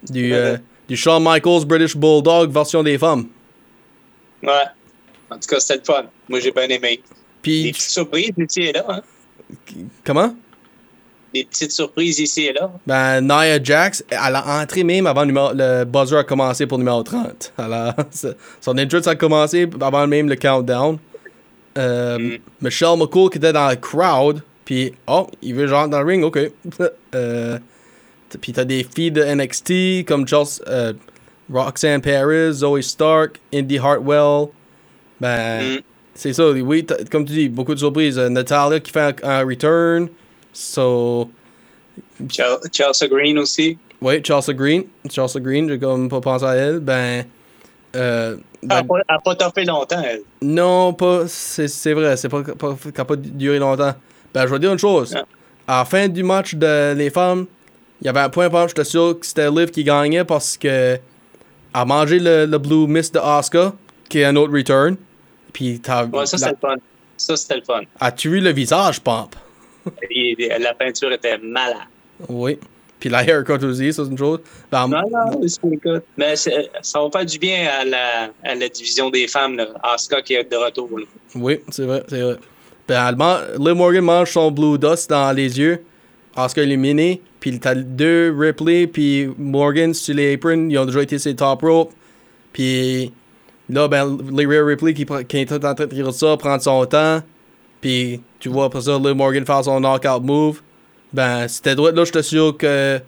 Du, 0.09 0.33
euh, 0.33 0.53
Ouais. 0.53 0.59
du 0.87 0.95
Shawn 0.95 1.21
Michaels 1.21 1.65
British 1.65 1.97
Bulldog 1.97 2.49
version 2.49 2.81
des 2.83 2.97
femmes. 2.97 3.25
Ouais. 4.41 4.51
En 5.29 5.35
tout 5.37 5.49
cas, 5.49 5.59
c'était 5.59 5.79
le 5.79 5.83
fun. 5.83 6.05
Moi, 6.29 6.39
j'ai 6.39 6.51
bien 6.51 6.63
aimé. 6.69 6.79
Des 6.79 7.01
Puis, 7.41 7.71
petites 7.73 7.89
surprises 7.91 8.31
là. 8.73 8.85
Hein? 8.87 9.01
comment? 10.05 10.33
Des 11.33 11.43
petites 11.43 11.71
surprises 11.71 12.19
ici 12.19 12.45
et 12.45 12.53
là. 12.53 12.71
Ben, 12.87 13.21
Nia 13.21 13.61
Jax, 13.61 14.03
elle 14.09 14.35
a 14.35 14.61
entré 14.61 14.83
même 14.83 15.05
avant 15.07 15.21
le, 15.21 15.27
numéro- 15.27 15.51
le 15.53 15.83
buzzer 15.83 16.17
a 16.17 16.23
commencé 16.23 16.65
pour 16.65 16.77
le 16.77 16.83
numéro 16.83 17.03
30. 17.03 17.53
Elle 17.57 17.73
a- 17.73 17.95
son 18.61 18.77
entrance 18.77 19.07
a 19.07 19.15
commencé 19.15 19.69
avant 19.81 20.07
même 20.07 20.29
le 20.29 20.35
countdown. 20.35 20.97
Euh, 21.77 22.17
Mm. 22.17 22.37
Michelle 22.61 22.97
McCool 22.97 23.29
qui 23.29 23.37
était 23.37 23.53
dans 23.53 23.69
le 23.69 23.75
crowd, 23.75 24.41
puis 24.65 24.93
oh, 25.05 25.27
il 25.43 25.53
veut 25.53 25.67
genre 25.67 25.87
dans 25.87 25.99
le 25.99 26.05
ring, 26.05 26.23
ok. 26.23 26.39
euh, 27.15 27.59
puis 28.41 28.51
t'as 28.53 28.65
des 28.65 28.83
filles 28.83 29.11
de 29.11 29.21
NXT 29.23 30.05
comme 30.07 30.27
Chelsea, 30.27 30.61
euh, 30.67 30.93
Roxanne 31.53 32.01
Paris, 32.01 32.53
Zoe 32.53 32.81
Stark, 32.81 33.39
Indy 33.53 33.77
Hartwell. 33.77 34.47
Ben, 35.21 35.61
Mm. 35.61 35.79
c'est 36.15 36.33
ça, 36.33 36.49
oui, 36.49 36.85
comme 37.11 37.25
tu 37.25 37.33
dis, 37.33 37.49
beaucoup 37.49 37.73
de 37.75 37.79
surprises. 37.79 38.17
Euh, 38.17 38.29
Natalia 38.29 38.79
qui 38.79 38.91
fait 38.91 39.23
un, 39.23 39.29
un 39.29 39.43
return. 39.45 40.07
So, 40.59 41.29
Chel- 42.29 42.57
Chelsea 42.71 43.07
Green 43.07 43.37
aussi. 43.37 43.77
oui, 44.01 44.21
Chelsea 44.23 44.53
Green. 44.53 44.83
Chelsea 45.09 45.39
Green, 45.39 45.69
j'ai 45.69 45.77
comme 45.77 46.09
pas 46.09 46.19
pensé 46.19 46.45
à 46.45 46.55
elle. 46.55 46.79
Ben. 46.79 47.25
Euh, 47.95 48.37
Elle 48.63 48.67
ben, 48.67 48.75
n'a 48.77 48.83
pas, 48.83 48.95
elle 49.07 49.15
a 49.15 49.19
pas 49.19 49.35
toffé 49.35 49.65
longtemps, 49.65 50.01
elle. 50.03 50.21
non, 50.41 50.93
pas. 50.93 51.27
C'est 51.27 51.93
vrai, 51.93 52.17
c'est 52.17 52.27
pas, 52.29 52.41
pas, 52.43 52.75
ça 52.95 53.01
a 53.01 53.05
pas 53.05 53.15
duré 53.15 53.59
longtemps. 53.59 53.93
Ben, 54.33 54.47
je 54.47 54.51
vais 54.53 54.59
dire 54.59 54.71
une 54.73 54.79
chose. 54.79 55.15
Ah. 55.15 55.25
À 55.67 55.79
la 55.79 55.85
fin 55.85 56.07
du 56.07 56.23
match 56.23 56.55
de 56.55 56.93
les 56.95 57.11
femmes, 57.11 57.45
il 58.01 58.05
y 58.07 58.09
avait 58.09 58.19
un 58.21 58.29
point, 58.29 58.47
exemple, 58.47 58.69
j'étais 58.69 58.83
sûr 58.83 59.19
que 59.19 59.25
c'était 59.27 59.49
Liv 59.51 59.69
qui 59.69 59.83
gagnait 59.83 60.23
parce 60.25 60.57
que 60.57 60.97
a 61.73 61.85
mangé 61.85 62.17
le, 62.19 62.45
le 62.45 62.57
Blue 62.57 62.87
Mist 62.87 63.13
de 63.13 63.19
Asuka, 63.19 63.73
qui 64.09 64.19
est 64.19 64.25
un 64.25 64.35
autre 64.37 64.53
return. 64.53 64.95
Puis 65.53 65.79
t'as. 65.81 66.05
Ouais, 66.05 66.25
ça, 66.25 66.37
c'était 66.37 66.51
le 66.51 66.57
fun. 66.59 66.75
Ça, 67.15 67.35
c'était 67.37 67.55
le 67.57 67.63
fun. 67.63 67.81
As-tu 67.99 68.29
vu 68.29 68.39
le 68.41 68.51
visage, 68.51 68.99
Pomp? 69.01 69.35
Et- 70.11 70.49
la 70.59 70.73
peinture 70.73 71.11
était 71.11 71.37
malade. 71.37 71.87
Oui. 72.29 72.57
Puis 72.99 73.09
la 73.09 73.23
haircut 73.23 73.63
aussi, 73.63 73.93
ça 73.93 74.03
c'est 74.03 74.11
une 74.11 74.17
chose. 74.17 74.39
Non, 74.71 74.87
non, 74.87 75.41
c'est. 75.47 75.61
Mais 76.17 76.35
ça 76.35 77.01
va 77.01 77.09
faire 77.11 77.25
du 77.25 77.37
bien 77.37 77.67
à 77.79 77.85
la, 77.85 78.29
à 78.43 78.55
la 78.55 78.69
division 78.69 79.09
des 79.09 79.27
femmes, 79.27 79.55
là. 79.55 79.67
Asuka 79.83 80.21
qui 80.21 80.33
est 80.33 80.51
de 80.51 80.55
retour. 80.55 80.89
là. 80.97 81.05
Oui, 81.35 81.59
c'est 81.69 81.85
vrai, 81.85 82.03
c'est 82.07 82.21
vrai. 82.21 82.37
Ben, 82.87 83.07
elle 83.09 83.63
Liv 83.63 83.75
Morgan 83.75 84.03
mange 84.03 84.31
son 84.31 84.49
Blue 84.49 84.79
Dust 84.79 85.09
dans 85.09 85.31
les 85.35 85.59
yeux. 85.59 85.83
Asuka 86.35 86.63
éliminé. 86.63 87.21
Puis 87.39 87.59
t'as 87.59 87.75
deux 87.75 88.35
Ripley, 88.35 88.87
puis 88.87 89.29
Morgan 89.37 89.93
sur 89.93 90.15
les 90.15 90.33
aprons. 90.33 90.67
Ils 90.69 90.77
ont 90.77 90.85
déjà 90.85 91.03
été 91.03 91.19
sur 91.19 91.29
les 91.29 91.35
top 91.35 91.61
rope. 91.61 91.91
Puis 92.51 93.11
là, 93.69 93.87
ben, 93.87 94.17
les 94.35 94.45
Rhea 94.45 94.65
Ripley 94.65 94.93
qui, 94.95 95.03
est 95.03 95.51
en 95.51 95.59
train 95.59 95.73
de 95.73 95.85
tirer 95.85 96.11
ça, 96.11 96.35
prendre 96.37 96.63
son 96.63 96.83
temps. 96.85 97.21
Puis 97.79 98.21
tu 98.39 98.49
vois 98.49 98.65
après 98.65 98.81
ça, 98.81 98.97
Liv 98.97 99.15
Morgan 99.15 99.45
faire 99.45 99.63
son 99.63 99.79
knockout 99.79 100.21
move. 100.23 100.61
Ben, 101.13 101.47
c'était 101.47 101.75
droit 101.75 101.91
là, 101.91 102.03
j'étais 102.05 102.23
sûr 102.23 102.55
que. 102.57 102.99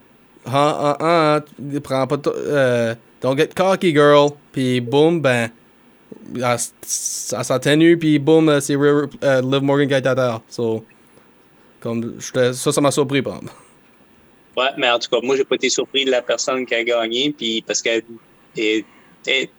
Ah, 0.45 0.95
ah, 0.99 1.41
ah, 1.41 1.41
prends 1.83 2.07
pas. 2.07 2.17
Euh, 2.29 2.95
don't 3.21 3.37
get 3.37 3.49
cocky, 3.55 3.93
girl. 3.93 4.31
Puis 4.51 4.79
boum, 4.81 5.21
ben. 5.21 5.49
Elle, 6.35 6.43
s- 6.43 7.33
elle 7.37 7.43
s'en 7.43 7.59
tenue, 7.59 7.97
puis 7.97 8.19
boum, 8.19 8.49
euh, 8.49 8.59
c'est 8.59 8.75
euh, 8.75 9.07
Liv 9.41 9.61
Morgan 9.61 9.87
qui 9.87 9.93
est 9.93 10.07
à 10.07 10.15
terre. 10.15 10.41
So, 10.47 10.83
comme, 11.79 12.19
ça, 12.19 12.53
ça 12.53 12.81
m'a 12.81 12.91
surpris, 12.91 13.21
par. 13.21 13.41
Ouais, 14.57 14.69
mais 14.77 14.89
en 14.89 14.99
tout 14.99 15.09
cas, 15.09 15.17
moi, 15.23 15.35
j'ai 15.35 15.43
pas 15.45 15.55
été 15.55 15.69
surpris 15.69 16.05
de 16.05 16.11
la 16.11 16.21
personne 16.21 16.65
qui 16.65 16.75
a 16.75 16.83
gagné, 16.83 17.33
puis 17.35 17.61
parce 17.65 17.81
qu'elle 17.81 18.03
est, 18.57 18.85
est, 19.27 19.49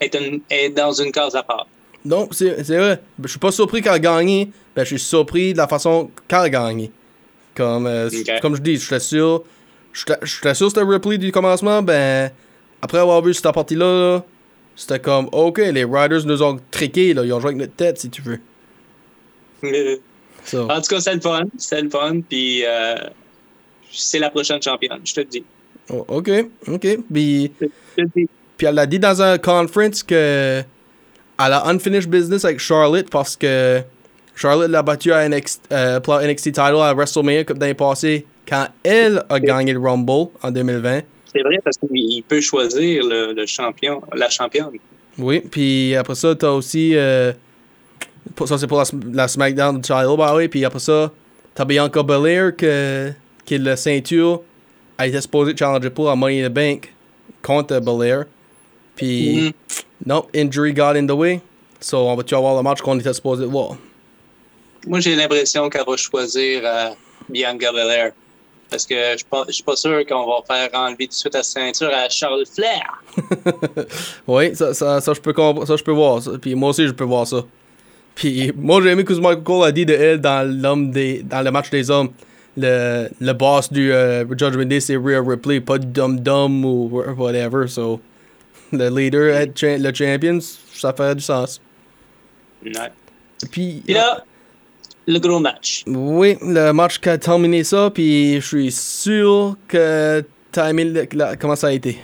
est 0.00 0.68
dans 0.70 0.92
une 0.92 1.12
case 1.12 1.34
à 1.34 1.42
part. 1.42 1.66
Non, 2.04 2.28
c'est 2.30 2.62
vrai. 2.62 3.00
Je 3.22 3.28
suis 3.28 3.38
pas 3.38 3.52
surpris 3.52 3.82
qu'elle 3.82 3.92
a 3.92 3.98
gagné. 3.98 4.50
Ben, 4.74 4.84
je 4.84 4.96
suis 4.96 4.98
surpris 4.98 5.52
de 5.52 5.58
la 5.58 5.66
façon 5.66 6.10
qu'elle 6.26 6.38
a 6.38 6.50
gagné. 6.50 6.90
Comme, 7.54 7.86
euh, 7.86 8.08
comme 8.40 8.54
je 8.54 8.62
dis, 8.62 8.76
j'étais 8.76 9.00
sûr. 9.00 9.42
J'étais 9.92 10.54
sûr 10.54 10.66
que 10.66 10.74
c'était 10.74 10.82
Ripley 10.82 11.18
du 11.18 11.32
commencement. 11.32 11.82
Ben, 11.82 12.30
après 12.80 12.98
avoir 12.98 13.20
vu 13.22 13.34
cette 13.34 13.52
partie-là, 13.52 13.84
là, 13.84 14.24
c'était 14.76 15.00
comme, 15.00 15.28
ok, 15.32 15.58
les 15.58 15.84
Riders 15.84 16.24
nous 16.24 16.42
ont 16.42 16.60
triqué, 16.70 17.12
là. 17.14 17.24
Ils 17.24 17.32
ont 17.32 17.40
joué 17.40 17.48
avec 17.48 17.58
notre 17.58 17.74
tête, 17.74 17.98
si 17.98 18.10
tu 18.10 18.22
veux. 18.22 18.38
So, 20.44 20.62
En 20.70 20.80
tout 20.80 20.88
cas, 20.88 21.00
c'est 21.00 21.14
le 21.14 21.20
fun. 21.20 21.44
C'est 21.56 21.82
le 21.82 21.90
fun, 21.90 22.20
puis 22.20 22.64
euh, 22.64 22.96
c'est 23.90 24.20
la 24.20 24.30
prochaine 24.30 24.62
championne, 24.62 25.00
je 25.04 25.14
te 25.14 25.20
le 25.20 25.26
dis. 25.26 25.44
oh, 25.90 26.04
ok, 26.06 26.30
ok. 26.68 26.86
Je 27.12 27.48
puis 28.56 28.66
elle 28.66 28.78
a 28.78 28.86
dit 28.86 28.98
dans 28.98 29.22
un 29.22 29.38
conference 29.38 30.02
que 30.02 30.62
elle 31.44 31.52
a 31.52 31.66
unfinished 31.66 32.08
business 32.10 32.44
avec 32.44 32.58
Charlotte 32.60 33.08
parce 33.10 33.36
que 33.36 33.80
Charlotte 34.34 34.70
l'a 34.70 34.82
battu 34.82 35.12
à 35.12 35.28
NXT, 35.28 35.62
euh, 35.72 36.00
pour 36.00 36.14
la 36.14 36.26
NXT 36.26 36.44
title 36.52 36.76
à 36.80 36.92
WrestleMania 36.94 37.44
comme 37.44 37.58
l'année 37.58 37.74
passée 37.74 38.26
quand 38.48 38.66
elle 38.82 39.22
a 39.28 39.40
gagné 39.40 39.72
le 39.72 39.80
Rumble 39.80 40.30
en 40.42 40.50
2020. 40.50 41.00
C'est 41.32 41.42
vrai 41.42 41.58
parce 41.62 41.76
qu'il 41.76 42.22
peut 42.26 42.40
choisir 42.40 43.04
le, 43.04 43.32
le 43.34 43.46
champion, 43.46 44.00
la 44.14 44.30
championne. 44.30 44.70
Oui, 45.18 45.40
puis 45.40 45.94
après 45.96 46.14
ça, 46.14 46.34
t'as 46.34 46.50
aussi. 46.50 46.92
euh, 46.96 47.32
pour- 48.34 48.48
ça, 48.48 48.56
c'est 48.56 48.66
pour 48.66 48.78
la, 48.78 48.84
la 49.12 49.28
SmackDown 49.28 49.80
title, 49.82 50.14
bah 50.16 50.34
oui. 50.34 50.48
Puis 50.48 50.64
après 50.64 50.78
ça, 50.78 51.12
t'as 51.54 51.64
Bianca 51.64 52.02
Belair 52.02 52.56
que, 52.56 53.10
qui 53.44 53.54
est 53.56 53.58
le 53.58 53.76
ceinture. 53.76 54.42
Elle 54.98 55.10
était 55.10 55.20
supposée 55.20 55.54
challenger 55.56 55.90
pour 55.90 56.06
la 56.06 56.16
Money 56.16 56.42
in 56.44 56.48
the 56.48 56.52
Bank 56.52 56.92
contre 57.42 57.78
Belair. 57.80 58.24
Puis, 58.96 59.42
Mhm. 59.42 59.52
Non, 60.06 60.26
injury 60.34 60.72
got 60.72 60.96
in 60.96 61.06
the 61.06 61.14
way. 61.14 61.40
So, 61.80 62.06
on 62.08 62.16
va-tu 62.16 62.34
avoir 62.34 62.56
le 62.56 62.62
match 62.62 62.80
qu'on 62.80 62.98
était 62.98 63.12
supposé 63.12 63.44
voir? 63.46 63.76
Moi, 64.86 65.00
j'ai 65.00 65.14
l'impression 65.16 65.68
qu'elle 65.68 65.84
va 65.86 65.96
choisir 65.96 66.60
euh, 66.64 66.90
Bianca 67.28 67.72
Belair. 67.72 68.12
Parce 68.70 68.84
que 68.84 68.94
je 69.16 69.24
je 69.48 69.52
suis 69.52 69.62
pas 69.62 69.76
sûr 69.76 70.04
qu'on 70.06 70.26
va 70.26 70.36
faire 70.46 70.68
enlever 70.74 71.06
tout 71.06 71.10
de 71.10 71.14
suite 71.14 71.34
la 71.34 71.42
ceinture 71.42 71.90
à 71.94 72.08
Charles 72.10 72.44
Flair. 72.46 72.82
oui, 74.26 74.54
ça, 74.54 74.74
ça, 74.74 75.00
ça, 75.00 75.12
je 75.14 75.20
peux, 75.20 75.32
compre- 75.32 75.66
ça, 75.66 75.76
je 75.76 75.82
peux 75.82 75.92
voir. 75.92 76.22
Ça. 76.22 76.32
Puis 76.40 76.54
moi 76.54 76.70
aussi, 76.70 76.86
je 76.86 76.92
peux 76.92 77.04
voir 77.04 77.26
ça. 77.26 77.44
Puis 78.14 78.52
moi, 78.56 78.80
j'ai 78.82 78.90
aimé 78.90 79.04
que 79.04 79.14
Michael 79.14 79.42
Cole 79.42 79.66
a 79.68 79.72
dit 79.72 79.86
de 79.86 79.94
elle 79.94 80.20
dans, 80.20 80.46
l'homme 80.46 80.90
des, 80.90 81.22
dans 81.22 81.40
le 81.42 81.50
match 81.50 81.70
des 81.70 81.90
hommes. 81.90 82.10
Le, 82.56 83.08
le 83.20 83.32
boss 83.32 83.72
du 83.72 83.92
euh, 83.92 84.24
Judgment 84.36 84.66
Day, 84.66 84.80
c'est 84.80 84.96
Rhea 84.96 85.22
Ripley, 85.24 85.60
pas 85.60 85.78
Dum 85.78 86.18
Dum 86.20 86.64
ou 86.64 86.88
wha- 86.92 87.12
whatever. 87.16 87.68
So, 87.68 88.00
le 88.72 88.88
leader, 88.88 89.34
être 89.34 89.56
cha- 89.58 89.78
le 89.78 89.92
champion, 89.94 90.38
ça 90.40 90.92
fait 90.92 91.14
du 91.14 91.22
sens. 91.22 91.60
Ouais. 92.64 92.72
Puis, 93.50 93.82
Puis 93.84 93.94
là, 93.94 94.24
le 95.06 95.18
gros 95.18 95.38
match. 95.40 95.84
oui, 95.86 96.36
le 96.42 96.72
match 96.72 96.98
qui 96.98 97.08
a 97.08 97.18
terminé 97.18 97.64
ça, 97.64 97.90
puis 97.92 98.34
je 98.40 98.46
suis 98.46 98.72
sûr 98.72 99.56
que 99.68 100.24
t'as 100.52 100.70
aimé 100.70 100.84
le- 100.84 101.06
la- 101.12 101.36
comment 101.36 101.56
ça 101.56 101.68
a 101.68 101.72
été? 101.72 101.98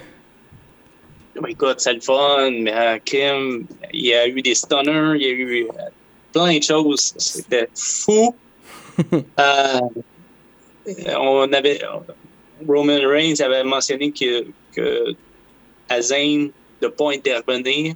Oh 1.40 1.46
écoute, 1.48 1.80
c'est 1.80 1.92
le 1.94 2.00
fun, 2.00 2.50
mais 2.52 2.72
euh, 2.72 2.98
Kim, 3.04 3.66
il 3.92 4.06
y 4.06 4.14
a 4.14 4.28
eu 4.28 4.40
des 4.40 4.54
stunners, 4.54 5.16
il 5.16 5.22
y 5.22 5.26
a 5.26 5.30
eu 5.30 5.64
euh, 5.64 5.68
plein 6.32 6.56
de 6.58 6.62
choses. 6.62 7.12
C'était 7.16 7.68
fou. 7.74 8.34
Euh, 9.40 9.80
on 11.18 11.52
avait. 11.52 11.80
Roman 12.68 13.00
Reigns 13.08 13.40
avait 13.42 13.64
mentionné 13.64 14.12
que, 14.12 14.44
que 14.74 15.14
à 15.94 16.16
de 16.80 16.88
pas 16.88 17.12
intervenir. 17.12 17.94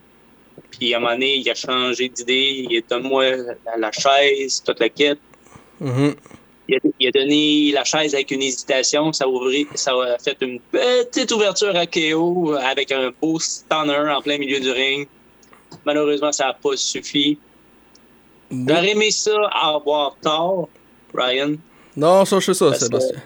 Puis 0.71 0.95
à 0.95 0.99
un 0.99 1.01
moment 1.01 1.13
donné, 1.13 1.37
il 1.37 1.51
a 1.51 1.55
changé 1.55 2.09
d'idée. 2.09 2.67
Il 2.69 2.79
a 2.79 2.81
donné-moi 2.89 3.25
la, 3.65 3.77
la 3.79 3.93
chaise, 3.93 4.63
toute 4.65 4.81
la 4.81 4.89
quête. 4.89 5.19
Mhm. 5.81 6.15
Il 6.69 6.77
a, 6.77 6.79
il 7.01 7.09
a 7.09 7.11
donné 7.11 7.73
la 7.73 7.85
chaise 7.85 8.15
avec 8.15 8.31
une 8.31 8.43
hésitation. 8.43 9.13
Ça 9.13 9.25
ça 9.75 9.93
a 9.93 10.19
fait 10.19 10.37
une 10.43 10.61
petite 10.61 11.33
ouverture 11.33 11.75
à 11.75 11.87
KO 11.87 12.55
avec 12.61 12.93
un 12.93 13.11
beau 13.21 13.39
stunner 13.39 14.11
en 14.11 14.21
plein 14.21 14.39
milieu 14.39 14.61
du 14.61 14.71
ring. 14.71 15.09
Malheureusement, 15.85 16.33
ça 16.33 16.47
n'a 16.47 16.55
pas 16.55 16.77
suffi. 16.77 17.39
J'aurais 18.51 18.91
aimé 18.91 19.11
ça 19.11 19.37
avoir 19.53 20.17
tort, 20.23 20.69
Ryan. 21.15 21.55
Non, 21.97 22.25
ça, 22.25 22.39
je 22.39 22.53
sais 22.53 22.55
ça, 22.55 22.75
Sébastien. 22.75 23.21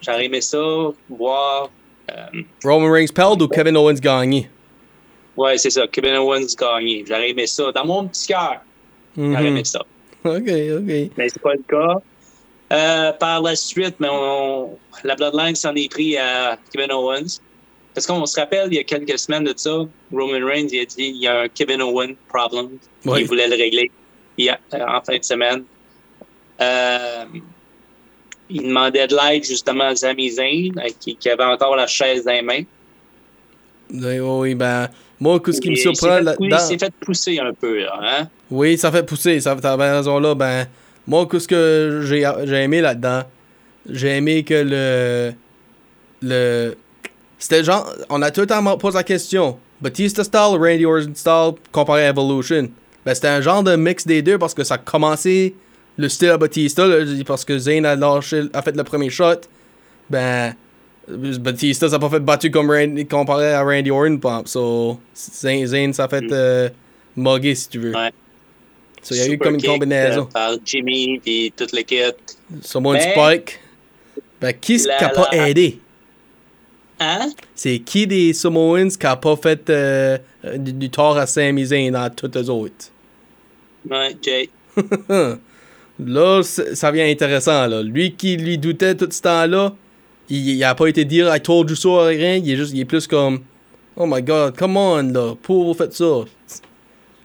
J'aurais 0.00 0.26
aimé 0.26 0.40
ça 0.40 0.58
voir. 1.08 1.70
Euh, 2.10 2.42
Roman 2.64 2.90
Reigns 2.90 3.12
perd 3.14 3.40
ou 3.42 3.48
Kevin 3.48 3.76
Owens 3.76 4.00
gagné? 4.00 4.48
ouais, 5.36 5.58
c'est 5.58 5.70
ça, 5.70 5.86
Kevin 5.88 6.16
Owens 6.16 6.54
gagner. 6.58 7.04
J'aurais 7.06 7.30
aimé 7.30 7.46
ça. 7.46 7.72
Dans 7.72 7.84
mon 7.84 8.06
petit 8.08 8.28
cœur, 8.28 8.60
j'aurais 9.16 9.40
Mhm. 9.42 9.46
aimé 9.46 9.64
ça. 9.64 9.80
Ok, 10.24 10.34
ok. 10.48 11.10
mais 11.16 11.28
c'est 11.28 11.42
pas 11.42 11.54
le 11.54 11.62
cas. 11.68 12.00
Euh, 12.72 13.12
par 13.12 13.42
la 13.42 13.54
suite, 13.54 13.96
mais 14.00 14.08
on- 14.10 14.78
la 15.04 15.14
Bloodline 15.16 15.54
s'en 15.54 15.74
est 15.74 15.90
pris 15.90 16.16
à 16.16 16.58
Kevin 16.72 16.92
Owens. 16.92 17.40
Parce 17.92 18.06
qu'on 18.06 18.24
se 18.26 18.40
rappelle, 18.40 18.68
il 18.72 18.76
y 18.76 18.78
a 18.78 18.84
quelques 18.84 19.18
semaines 19.18 19.44
de 19.44 19.52
ça, 19.56 19.70
Roman 20.12 20.44
Reigns 20.44 20.68
il 20.72 20.80
a 20.80 20.84
dit 20.84 20.94
il 20.98 21.16
y 21.22 21.28
a 21.28 21.40
un 21.42 21.48
Kevin 21.48 21.82
Owens 21.82 22.14
problem. 22.28 22.70
Oui. 23.04 23.20
Il 23.20 23.26
voulait 23.26 23.46
le 23.48 23.54
régler 23.54 23.90
il 24.38 24.48
a- 24.48 24.58
euh, 24.74 24.78
en 24.98 25.00
fin 25.02 25.16
de 25.18 25.22
semaine. 25.24 25.64
Euh, 26.60 27.24
il 28.50 28.62
demandait 28.62 29.06
de 29.06 29.14
l'aide 29.16 29.44
justement 29.44 29.84
à 29.84 29.96
Sami 29.96 30.30
Zayn, 30.30 30.70
euh, 30.78 30.88
qui, 31.00 31.16
qui 31.16 31.28
avait 31.30 31.44
encore 31.44 31.76
la 31.76 31.86
chaise 31.86 32.24
dans 32.24 32.32
les 32.32 32.42
mains. 32.42 32.62
Oui, 33.92 34.18
oui, 34.20 34.54
ben, 34.54 34.88
moi, 35.20 35.40
ce 35.46 35.60
qui 35.60 35.68
me 35.70 35.74
Et 35.74 35.78
il 35.78 35.82
s'est 35.82 35.94
surprend 35.94 36.16
fait 36.18 36.36
pou- 36.36 36.44
Il 36.44 36.50
là-dedans. 36.50 36.58
s'est 36.68 36.78
fait 36.78 36.92
pousser 37.00 37.38
un 37.38 37.52
peu, 37.52 37.80
là, 37.80 37.98
hein? 38.02 38.28
Oui, 38.50 38.76
ça 38.78 38.90
fait 38.90 39.02
pousser, 39.04 39.40
ça 39.40 39.56
t'as 39.60 39.76
raison 39.76 40.18
là. 40.18 40.34
Ben, 40.34 40.66
moi, 41.06 41.26
ce 41.32 41.46
que 41.46 42.00
j'ai 42.04 42.22
aimé 42.62 42.80
là-dedans, 42.80 43.22
j'ai 43.88 44.16
aimé 44.16 44.42
que 44.42 44.54
le. 44.66 45.32
Le. 46.22 46.74
C'était 47.38 47.62
genre. 47.62 47.92
On 48.08 48.22
a 48.22 48.30
tout 48.30 48.40
le 48.40 48.46
temps 48.46 48.76
posé 48.78 48.96
la 48.96 49.02
question. 49.04 49.58
Batista 49.80 50.24
style, 50.24 50.56
Randy 50.58 50.86
Orton 50.86 51.12
style, 51.14 51.52
comparé 51.70 52.06
à 52.06 52.08
Evolution? 52.08 52.68
Ben, 53.04 53.14
c'était 53.14 53.28
un 53.28 53.42
genre 53.42 53.62
de 53.62 53.76
mix 53.76 54.06
des 54.06 54.22
deux 54.22 54.38
parce 54.38 54.54
que 54.54 54.64
ça 54.64 54.74
a 54.74 54.78
commencé 54.78 55.54
le 55.96 56.08
style 56.08 56.30
à 56.30 56.36
Batista, 56.38 56.86
là, 56.86 57.04
parce 57.26 57.44
que 57.44 57.58
Zayn 57.58 57.84
a, 57.84 57.94
lâché, 57.96 58.42
a 58.52 58.62
fait 58.62 58.76
le 58.76 58.84
premier 58.84 59.10
shot. 59.10 59.40
Ben. 60.10 60.54
Batista, 61.06 61.86
ça 61.88 61.96
n'a 61.96 61.98
pas 61.98 62.08
fait 62.08 62.20
battu 62.20 62.50
comme 62.50 62.70
Randy, 62.70 63.06
comparé 63.06 63.52
à 63.52 63.62
Randy 63.62 63.90
Orton, 63.90 64.14
exemple. 64.16 64.48
So, 64.48 64.98
Zayn, 65.14 65.66
Zayn, 65.66 65.92
ça 65.92 66.04
a 66.04 66.08
fait 66.08 66.22
Mm. 66.22 66.28
euh, 66.32 66.68
mugger, 67.16 67.54
si 67.54 67.68
tu 67.68 67.78
veux. 67.78 67.94
Ouais. 67.94 68.10
So, 69.02 69.14
il 69.14 69.18
y 69.18 69.20
a 69.20 69.28
eu 69.28 69.38
comme 69.38 69.56
une 69.56 69.62
combinaison. 69.62 70.22
euh, 70.22 70.24
par 70.32 70.52
Jimmy, 70.64 71.20
puis 71.22 71.52
toute 71.54 71.72
l'équipe. 71.72 72.16
Samoan 72.62 72.94
Mais- 72.94 73.12
Spike. 73.12 73.60
Ben, 74.40 74.54
qui 74.58 74.78
qui 74.78 74.88
a 74.90 75.08
pas 75.10 75.28
la- 75.30 75.48
aidé? 75.50 75.78
Hein? 77.00 77.30
C'est 77.54 77.80
qui 77.80 78.06
des 78.06 78.32
Samoans 78.32 78.88
qui 78.88 79.06
a 79.06 79.16
pas 79.16 79.36
fait 79.36 79.68
euh, 79.68 80.16
euh, 80.44 80.56
du, 80.56 80.72
du 80.72 80.88
tort 80.90 81.18
à 81.18 81.26
Sami 81.26 81.66
Zayn 81.66 81.90
dans 81.92 82.08
toutes 82.14 82.34
les 82.36 82.48
autres? 82.48 82.86
Ouais, 83.90 84.16
Jay. 84.22 84.48
là, 85.98 86.42
ça 86.42 86.90
devient 86.90 87.10
intéressant. 87.10 87.66
Là. 87.66 87.82
Lui 87.82 88.12
qui 88.12 88.36
lui 88.36 88.58
doutait 88.58 88.94
tout 88.94 89.08
ce 89.10 89.22
temps-là, 89.22 89.74
il, 90.28 90.50
il 90.50 90.64
a 90.64 90.74
pas 90.74 90.86
été 90.86 91.04
dire 91.04 91.34
I 91.34 91.40
told 91.40 91.70
you 91.70 91.76
so 91.76 91.98
rien. 92.04 92.36
Il 92.36 92.50
est 92.50 92.56
juste, 92.56 92.72
il 92.74 92.80
est 92.80 92.84
plus 92.84 93.06
comme 93.06 93.40
Oh 93.96 94.06
my 94.06 94.22
god, 94.22 94.56
come 94.56 94.76
on 94.76 95.02
là, 95.12 95.34
pour 95.42 95.64
vous 95.64 95.74
faites 95.74 95.92
ça. 95.92 96.24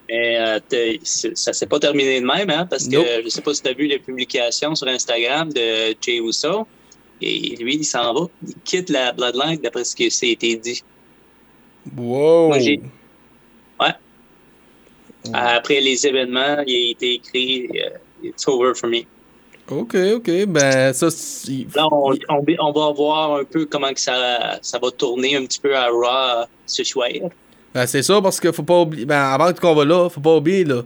Mais 0.09 0.38
euh, 0.39 0.59
ça 1.03 1.53
s'est 1.53 1.67
pas 1.67 1.79
terminé 1.79 2.19
de 2.19 2.25
même, 2.25 2.49
hein, 2.49 2.65
parce 2.67 2.88
que 2.88 2.95
Nope. 2.95 3.05
je 3.23 3.29
sais 3.29 3.41
pas 3.41 3.53
si 3.53 3.61
tu 3.61 3.69
as 3.69 3.73
vu 3.73 3.85
les 3.85 3.99
publications 3.99 4.73
sur 4.73 4.88
Instagram 4.88 5.51
de 5.53 5.95
Jay 6.01 6.17
Uso. 6.17 6.67
Et 7.21 7.55
lui, 7.59 7.75
il 7.75 7.83
s'en 7.83 8.13
va. 8.13 8.27
Il 8.47 8.55
quitte 8.63 8.89
la 8.89 9.11
Bloodline 9.11 9.59
d'après 9.61 9.83
ce 9.83 9.95
qui 9.95 10.09
s'est 10.09 10.29
été 10.29 10.55
dit. 10.55 10.81
Wow. 11.97 12.47
Moi, 12.49 12.57
Ouais. 13.81 13.93
Après 15.33 15.81
les 15.81 16.07
événements, 16.07 16.63
il 16.65 16.75
a 16.88 16.91
été 16.91 17.13
écrit 17.15 17.67
euh, 17.75 17.89
It's 18.23 18.47
over 18.47 18.73
for 18.75 18.89
me. 18.89 19.05
Ok, 19.71 19.95
ok, 20.15 20.45
ben 20.47 20.91
ça, 20.93 21.07
Là, 21.75 21.88
on, 21.91 22.13
on- 22.27 22.45
on 22.59 22.71
va 22.71 22.91
voir 22.93 23.35
un 23.35 23.43
peu 23.43 23.65
comment 23.65 23.93
que 23.93 23.99
ça, 23.99 24.57
ça 24.63 24.79
va 24.79 24.89
tourner 24.89 25.35
un 25.35 25.45
petit 25.45 25.59
peu 25.59 25.75
à 25.75 25.88
Raw 25.89 26.45
ce 26.65 26.83
soir. 26.83 27.07
ben, 27.73 27.85
c'est 27.85 28.01
ça 28.01 28.19
parce 28.21 28.39
que 28.39 28.51
faut 28.51 28.63
pas 28.63 28.81
oublier, 28.81 29.05
ben 29.05 29.21
avant 29.21 29.53
qu'on 29.53 29.75
va 29.75 29.85
là, 29.85 30.09
faut 30.09 30.21
pas 30.21 30.35
oublier 30.38 30.63
là, 30.63 30.81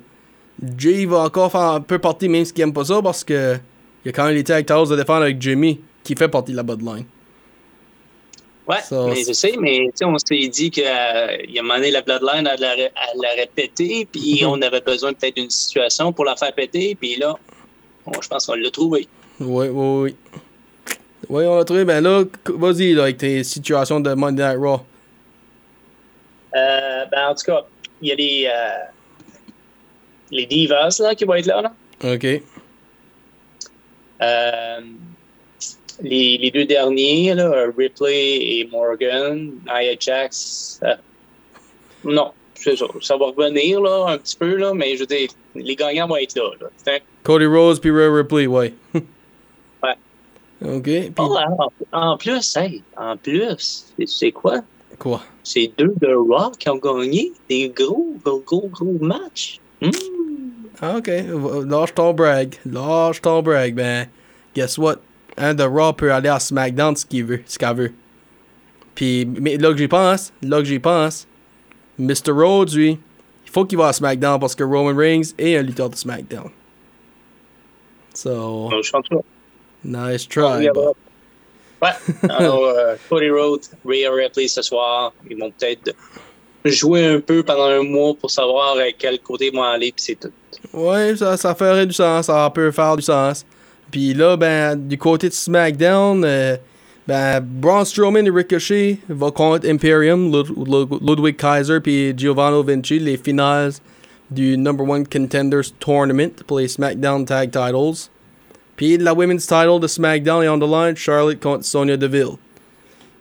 Jay 0.77 1.05
va 1.05 1.19
encore 1.19 1.49
faire 1.51 1.61
un 1.61 1.81
peu 1.81 1.97
partie 1.97 2.27
même 2.27 2.43
s'il 2.43 2.59
aime 2.61 2.73
pas 2.73 2.83
ça 2.85 3.01
parce 3.01 3.23
que 3.23 3.57
il 4.03 4.09
a 4.09 4.11
quand 4.11 4.25
même 4.25 4.35
les 4.35 4.43
tag 4.43 4.65
titles 4.65 4.89
de 4.89 4.95
défendre 4.97 5.21
avec 5.23 5.41
Jimmy 5.41 5.79
qui 6.03 6.13
fait 6.15 6.27
partie 6.27 6.51
de 6.51 6.57
la 6.57 6.63
Bloodline. 6.63 7.05
Ouais, 8.67 8.79
Ça, 8.81 9.07
mais 9.07 9.23
je 9.27 9.33
sais, 9.33 9.55
mais 9.59 9.77
tu 9.87 9.91
sais, 9.95 10.05
on 10.05 10.17
s'est 10.17 10.47
dit 10.47 10.71
qu'il 10.71 10.83
y 10.83 10.87
a 10.87 11.27
un 11.27 11.61
moment 11.61 11.75
donné, 11.75 11.91
la 11.91 12.01
Bloodline, 12.01 12.47
elle 12.51 12.59
la, 12.61 12.75
la 12.77 13.33
répété, 13.35 14.07
puis 14.09 14.39
Mhm. 14.41 14.47
on 14.49 14.61
avait 14.61 14.79
besoin 14.79 15.11
peut-être 15.13 15.35
d'une 15.35 15.49
situation 15.49 16.13
pour 16.13 16.23
la 16.25 16.35
faire 16.37 16.53
péter, 16.53 16.95
puis 16.95 17.17
là, 17.17 17.35
bon, 18.05 18.13
je 18.21 18.27
pense 18.29 18.45
qu'on 18.45 18.53
l'a 18.55 18.71
trouvé. 18.71 19.07
Oui, 19.41 19.67
oui, 19.67 20.01
oui. 20.01 20.15
Oui, 21.29 21.45
on 21.45 21.57
l'a 21.57 21.65
trouvé. 21.65 21.83
Ben 21.83 22.01
là, 22.01 22.23
vas-y 22.45 22.93
là, 22.93 23.03
avec 23.03 23.17
tes 23.17 23.43
situations 23.43 23.99
de 23.99 24.13
Monday 24.13 24.43
Night 24.47 24.57
Raw. 24.61 24.81
Euh, 26.55 27.05
ben, 27.11 27.27
en 27.29 27.35
tout 27.35 27.45
cas, 27.45 27.61
il 28.01 28.09
y 28.09 28.11
a 28.11 28.15
les, 28.15 28.45
euh, 28.47 28.83
les 30.31 30.45
Divas 30.45 30.97
là, 30.99 31.15
qui 31.15 31.25
vont 31.25 31.33
être 31.35 31.47
là. 31.47 31.61
là. 31.63 31.73
Ok. 32.13 32.25
Euh, 34.21 34.81
les, 36.03 36.37
les 36.37 36.51
deux 36.51 36.65
derniers, 36.65 37.33
là, 37.33 37.65
Ripley 37.77 38.35
et 38.59 38.69
Morgan, 38.71 39.51
Nia 39.65 39.95
Jax, 39.99 40.79
euh, 40.83 40.95
non, 42.03 42.31
c'est 42.55 42.75
ça. 42.77 42.85
Ça 43.01 43.17
va 43.17 43.27
revenir 43.27 43.81
là, 43.81 44.07
un 44.09 44.17
petit 44.17 44.35
peu, 44.35 44.55
là, 44.55 44.73
mais 44.73 44.95
je 44.95 45.01
veux 45.01 45.05
dire, 45.07 45.29
les 45.55 45.75
gagnants 45.75 46.07
vont 46.07 46.17
être 46.17 46.35
là. 46.35 46.49
là. 46.61 46.99
Cody 47.23 47.45
Rose 47.45 47.79
puis 47.79 47.91
Rhea 47.91 48.13
Ripley, 48.13 48.47
ouais. 48.47 48.73
Ouais. 49.83 49.95
Ok. 50.77 50.89
Oh, 51.19 51.37
en, 51.91 52.11
en 52.13 52.17
plus, 52.17 52.55
hey, 52.55 52.81
en 52.95 53.17
plus, 53.17 53.93
c'est- 54.05 54.31
quoi? 54.31 54.61
quoi? 54.97 55.21
C'est 55.43 55.71
deux 55.77 55.93
de 55.99 56.13
Raw 56.13 56.51
qui 56.57 56.69
ont 56.69 56.77
gagné 56.77 57.33
des 57.49 57.67
gros, 57.67 58.15
gros, 58.23 58.41
gros, 58.45 58.69
gros 58.71 58.97
matchs. 59.01 59.59
Ah, 60.81 60.97
ok. 60.97 61.09
Lâche 61.67 61.93
ton 61.93 62.13
brag. 62.13 62.55
Lâche 62.65 63.21
ton 63.21 63.41
brag. 63.41 63.75
Ben, 63.75 64.07
guess 64.55 64.77
what? 64.77 64.99
Un 65.37 65.53
de 65.53 65.63
Raw 65.63 65.93
peut 65.93 66.11
aller 66.13 66.29
à 66.29 66.39
SmackDown 66.39 66.95
ce 66.95 67.05
qu'il 67.05 67.25
veut, 67.25 67.41
ce 67.45 67.57
qu'elle 67.57 67.75
veut. 67.75 67.93
Puis, 68.95 69.25
mais 69.25 69.57
là 69.57 69.71
que 69.71 69.77
j'y 69.77 69.87
pense, 69.87 70.31
là 70.41 70.59
que 70.59 70.65
j'y 70.65 70.79
pense, 70.79 71.27
Mr. 71.97 72.31
Rhodes, 72.31 72.73
lui, 72.73 72.99
il 73.45 73.51
faut 73.51 73.65
qu'il 73.65 73.77
va 73.77 73.87
à 73.87 73.93
SmackDown 73.93 74.39
parce 74.39 74.53
que 74.55 74.63
Roman 74.63 74.95
Reigns 74.95 75.33
est 75.37 75.57
un 75.57 75.61
lutteur 75.63 75.89
de 75.89 75.95
SmackDown. 75.95 76.49
So, 78.13 78.69
nice 79.83 80.27
try. 80.27 80.67
but- 80.73 80.95
Ouais, 81.81 81.89
alors 82.29 82.63
euh, 82.63 82.95
Cody 83.09 83.29
Rhodes, 83.29 83.65
Rhea 83.83 84.09
Ripley 84.09 84.47
ce 84.47 84.61
soir, 84.61 85.11
ils 85.29 85.37
vont 85.37 85.51
peut-être 85.51 85.93
jouer 86.63 87.05
un 87.05 87.19
peu 87.19 87.43
pendant 87.43 87.65
un 87.65 87.83
mois 87.83 88.13
pour 88.13 88.31
savoir 88.31 88.77
à 88.77 88.89
quel 88.97 89.19
côté 89.19 89.47
ils 89.47 89.53
vont 89.53 89.63
aller, 89.63 89.91
puis 89.91 90.01
c'est 90.05 90.15
tout. 90.17 90.31
Ouais, 90.71 91.13
ça, 91.17 91.35
ça 91.35 91.53
ferait 91.55 91.85
du 91.85 91.91
sens, 91.91 92.27
ça 92.27 92.49
peut 92.55 92.71
faire 92.71 92.95
du 92.95 93.01
sens. 93.01 93.45
Puis 93.93 94.15
là, 94.15 94.35
ben, 94.37 94.75
du 94.75 94.97
côté 94.97 95.29
de 95.29 95.33
SmackDown, 95.35 96.23
euh, 96.25 96.57
ben, 97.07 97.39
Braun 97.39 97.85
Strowman 97.85 98.25
et 98.25 98.29
Ricochet 98.31 98.97
vont 99.07 99.29
contre 99.29 99.69
Imperium, 99.69 100.31
Lud- 100.31 100.49
Lud- 100.67 100.99
Ludwig 101.07 101.37
Kaiser 101.37 101.79
puis 101.79 102.11
Giovanni 102.17 102.63
Vinci, 102.65 102.97
les 102.97 103.17
finales 103.17 103.73
du 104.31 104.57
Number 104.57 104.89
One 104.89 105.05
Contenders 105.07 105.71
Tournament 105.79 106.31
pour 106.47 106.57
les 106.57 106.67
SmackDown 106.69 107.23
Tag 107.23 107.51
Titles. 107.51 108.09
Puis 108.75 108.97
la 108.97 109.13
Women's 109.13 109.45
Title 109.45 109.79
de 109.79 109.85
SmackDown 109.85 110.43
est 110.43 110.49
on 110.49 110.57
the 110.57 110.63
line, 110.63 110.95
Charlotte 110.97 111.39
contre 111.39 111.63
Sonya 111.63 111.95
Deville. 111.95 112.37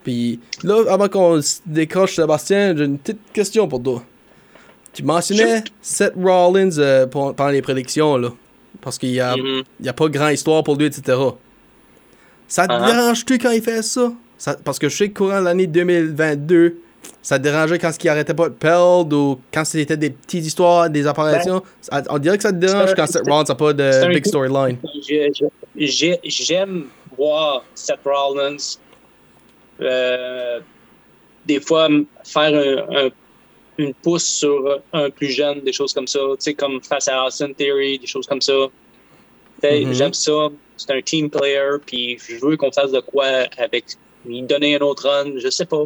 Puis 0.03 0.41
là, 0.65 0.85
avant 0.89 1.09
qu'on 1.11 1.39
décroche 1.67 2.17
Sébastien, 2.17 2.75
j'ai 2.75 2.85
une 2.87 2.97
petite 2.99 3.21
question 3.35 3.69
pour 3.69 3.83
toi. 3.83 4.03
Tu 4.95 5.03
mentionnais 5.03 5.65
Seth 5.83 6.15
Rollins 6.17 6.79
euh, 6.79 7.07
pendant 7.07 7.49
les 7.51 7.61
prédictions, 7.61 8.17
là. 8.17 8.31
Parce 8.83 8.99
qu'il 8.99 9.13
n'y 9.13 9.21
a, 9.21 9.37
Mhm. 9.37 9.63
il 9.81 9.87
y 9.87 9.89
a 9.89 9.93
pas 9.95 10.09
grand 10.09 10.29
histoire 10.29 10.63
pour 10.65 10.77
lui, 10.77 10.87
etc. 10.87 11.17
Ça 12.49 12.67
te 12.67 12.73
Uh-huh. 12.73 12.87
dérange-tu 12.87 13.39
quand 13.39 13.51
il 13.53 13.63
fait 13.63 13.81
ça? 13.83 14.13
Ça- 14.37 14.57
Parce 14.63 14.79
que 14.79 14.89
je 14.89 14.97
sais 14.97 15.09
que 15.09 15.15
courant 15.19 15.39
de 15.41 15.45
l'année 15.45 15.67
2022, 15.69 16.77
ça 17.23 17.39
te 17.39 17.45
dérangeait 17.45 17.79
quand 17.79 17.93
il 18.03 18.09
arrêtait 18.09 18.35
pas 18.35 18.49
de 18.49 18.55
perdre 18.55 19.17
ou 19.17 19.41
quand 19.55 19.65
c'était 19.65 19.97
des 19.97 20.11
petites 20.11 20.45
histoires, 20.45 20.91
des 20.91 21.07
apparitions? 21.07 21.63
Ça- 21.81 22.03
on 22.11 22.19
dirait 22.19 22.37
que 22.37 22.43
ça 22.43 22.53
te 22.53 22.57
dérange 22.59 22.95
quand 22.95 23.07
Seth 23.07 23.23
Rollins 23.29 23.45
n'a 23.49 23.55
pas 23.55 23.73
de 23.73 24.13
big 24.13 24.27
storyline. 24.27 24.77
J'aime 25.77 26.85
voir 27.17 27.65
Seth 27.75 28.01
Rollins 28.05 28.57
euh, 29.81 30.61
des 31.47 31.61
fois 31.61 31.89
faire 32.25 32.55
un- 32.55 33.07
un- 33.07 33.11
une 33.79 33.95
pousse 33.95 34.25
sur 34.25 34.81
un 34.93 35.11
plus 35.11 35.31
jeune, 35.31 35.61
des 35.61 35.73
choses 35.73 35.93
comme 35.93 36.07
ça, 36.07 36.21
tu 36.33 36.37
sais, 36.39 36.55
comme 36.55 36.83
face 36.83 37.09
à 37.09 37.25
Austin 37.25 37.53
Theory, 37.53 37.99
des 37.99 38.07
choses 38.07 38.27
comme 38.27 38.41
ça. 38.41 38.69
Mhm. 39.63 39.93
J'aime 39.93 40.15
ça. 40.15 40.49
C'est 40.77 40.93
un 40.93 41.01
team 41.01 41.31
player, 41.31 41.79
puis 41.85 42.19
je 42.19 42.45
veux 42.45 42.57
qu'on 42.57 42.73
fasse 42.73 42.91
de 42.91 43.01
quoi 43.01 43.27
avec. 43.59 43.85
Il 44.29 44.47
donner 44.47 44.77
un 44.77 44.81
autre 44.81 45.09
run, 45.09 45.33
je 45.37 45.49
sais 45.49 45.67
pas. 45.67 45.85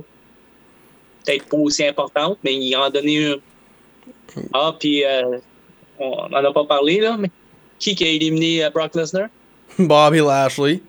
Peut-être 1.25 1.47
pas 1.47 1.57
aussi 1.57 1.87
importante, 1.87 2.39
mais 2.45 2.55
il 2.55 2.75
en 2.77 2.91
donné 2.91 3.27
un. 3.27 3.37
Ah, 4.53 4.75
puis 4.79 5.05
euh, 5.05 5.39
on 5.99 6.29
n'en 6.29 6.45
a 6.45 6.53
pas 6.53 6.65
parlé, 6.65 7.01
là, 7.01 7.17
mais 7.19 7.31
qui 7.79 7.95
qui 7.95 8.05
a 8.05 8.09
éliminé 8.09 8.65
euh, 8.65 8.71
Brock 8.71 8.95
Lesnar? 8.95 9.29
Bobby 9.79 10.19
Lashley. 10.19 10.81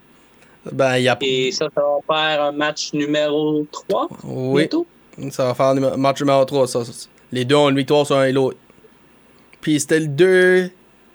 Ben, 0.72 0.98
il 0.98 1.04
y 1.04 1.10
a. 1.10 1.18
Et 1.22 1.52
ça, 1.52 1.70
ça 1.74 1.82
va 1.82 2.00
faire 2.06 2.44
un 2.44 2.52
match 2.52 2.94
numéro 2.94 3.66
3 3.72 4.10
Oui, 4.26 4.64
bientôt? 4.64 4.86
Ça 5.32 5.46
va 5.46 5.54
faire 5.54 5.74
le 5.74 5.98
match 5.98 6.20
numéro 6.22 6.44
3. 6.46 6.68
Ça, 6.68 6.86
ça. 6.86 6.92
Les 7.32 7.46
deux 7.46 7.56
ont 7.56 7.70
une 7.70 7.78
victoire 7.78 8.06
sur 8.06 8.18
un 8.18 8.26
et 8.26 8.32
l'autre. 8.32 8.58
Puis 9.62 9.80
c'était 9.80 10.00
le 10.00 10.08
2, 10.08 10.70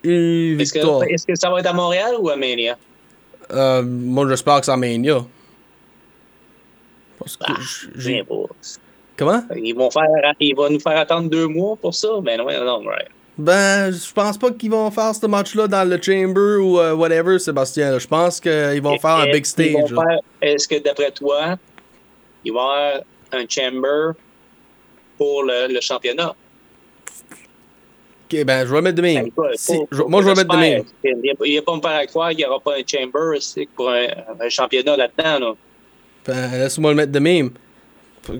une 0.04 0.60
Est-ce 0.60 0.74
victoire. 0.74 1.00
que, 1.00 1.06
est-ce 1.14 1.26
que 1.26 1.34
ça 1.34 1.50
va 1.50 1.60
être 1.60 1.66
à 1.66 1.72
Montréal 1.72 2.14
ou 2.18 2.28
à 2.28 2.36
Mania? 2.36 2.76
Euh, 3.52 3.82
moi, 3.82 4.28
j'espère 4.28 4.60
que 4.60 4.66
c'est 4.66 4.72
à 4.72 4.76
Mania. 4.76 5.24
Parce 7.18 7.36
que 7.36 7.44
Ah, 7.48 7.54
j'ai. 7.96 8.24
Comment? 9.16 9.42
Ils 9.54 9.74
vont, 9.74 9.90
faire, 9.90 10.02
ils 10.40 10.54
vont 10.56 10.70
nous 10.70 10.80
faire 10.80 10.96
attendre 10.98 11.28
deux 11.30 11.46
mois 11.46 11.76
pour 11.76 11.94
ça? 11.94 12.08
Ben 12.22 12.38
non, 12.38 12.44
non, 12.64 12.80
right. 12.88 13.08
Ben, 13.38 13.90
je 13.92 14.12
pense 14.12 14.36
pas 14.36 14.50
qu'ils 14.50 14.70
vont 14.70 14.90
faire 14.90 15.14
ce 15.14 15.26
match-là 15.26 15.66
dans 15.68 15.88
le 15.88 16.00
Chamber 16.02 16.56
ou 16.60 16.78
euh, 16.80 16.94
whatever, 16.94 17.38
Sébastien. 17.38 17.98
Je 17.98 18.06
pense 18.06 18.40
qu'ils 18.40 18.82
vont 18.82 18.98
faire 18.98 19.16
un 19.16 19.26
big 19.26 19.44
vont 19.44 19.86
stage. 19.86 19.88
faire- 19.94 20.18
Est-ce 20.42 20.66
que 20.68 20.82
d'après 20.82 21.10
toi, 21.12 21.56
il 22.44 22.52
va 22.52 22.58
y 22.60 22.60
avoir 22.60 23.00
un 23.32 23.44
chamber 23.48 24.12
pour 25.18 25.44
le, 25.44 25.72
le 25.72 25.80
championnat? 25.80 26.34
Ok, 28.32 28.44
ben, 28.44 28.66
je 28.66 28.72
vais 28.74 28.80
mettre 28.80 28.96
de 28.96 29.02
même. 29.02 29.24
Ben, 29.24 29.30
pas- 29.32 29.48
Si- 29.54 29.78
pas- 29.78 29.84
je- 29.92 30.02
moi, 30.02 30.22
je 30.22 30.28
vais 30.28 30.34
mettre 30.34 30.54
de 30.54 30.56
même. 30.60 30.82
j'espère. 31.02 31.36
Il 31.44 31.50
n'y 31.52 31.58
a, 31.58 31.62
pas 31.62 31.76
me 31.76 31.80
faire 31.82 32.06
croire 32.06 32.28
qu'il 32.30 32.38
n'y 32.38 32.44
aura 32.46 32.60
pas 32.60 32.72
un 32.76 32.82
chamber 32.86 33.38
pour 33.76 33.90
un, 33.90 34.06
un 34.40 34.48
championnat 34.48 34.96
là-dedans. 34.96 35.38
Là. 35.38 35.54
Ben, 36.26 36.50
laisse-moi 36.52 36.90
le 36.92 36.96
mettre 36.96 37.12
de 37.12 37.18
même. 37.18 37.50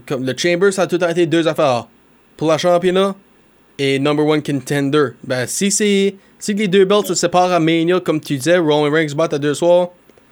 Comme 0.06 0.24
le 0.24 0.34
Chamber, 0.36 0.70
ça 0.72 0.82
a 0.82 0.86
tout 0.86 0.94
le 0.94 1.00
temps 1.00 1.08
été 1.08 1.26
deux 1.26 1.46
affaires. 1.48 1.88
Pour 2.36 2.48
la 2.48 2.56
championnat 2.56 3.14
et 3.78 3.98
number 3.98 4.24
one 4.24 4.42
contender. 4.42 5.08
Ben, 5.24 5.46
si 5.46 5.70
c'est. 5.70 6.14
Si 6.38 6.54
les 6.54 6.66
deux 6.68 6.84
belts 6.84 7.06
se 7.06 7.14
séparent 7.14 7.52
à 7.52 7.60
Mania, 7.60 8.00
comme 8.00 8.20
tu 8.20 8.36
disais, 8.36 8.58
Roman 8.58 8.90
Reigns 8.90 9.14
bat 9.14 9.28
à 9.30 9.38
deux 9.38 9.54
soirs, 9.54 9.90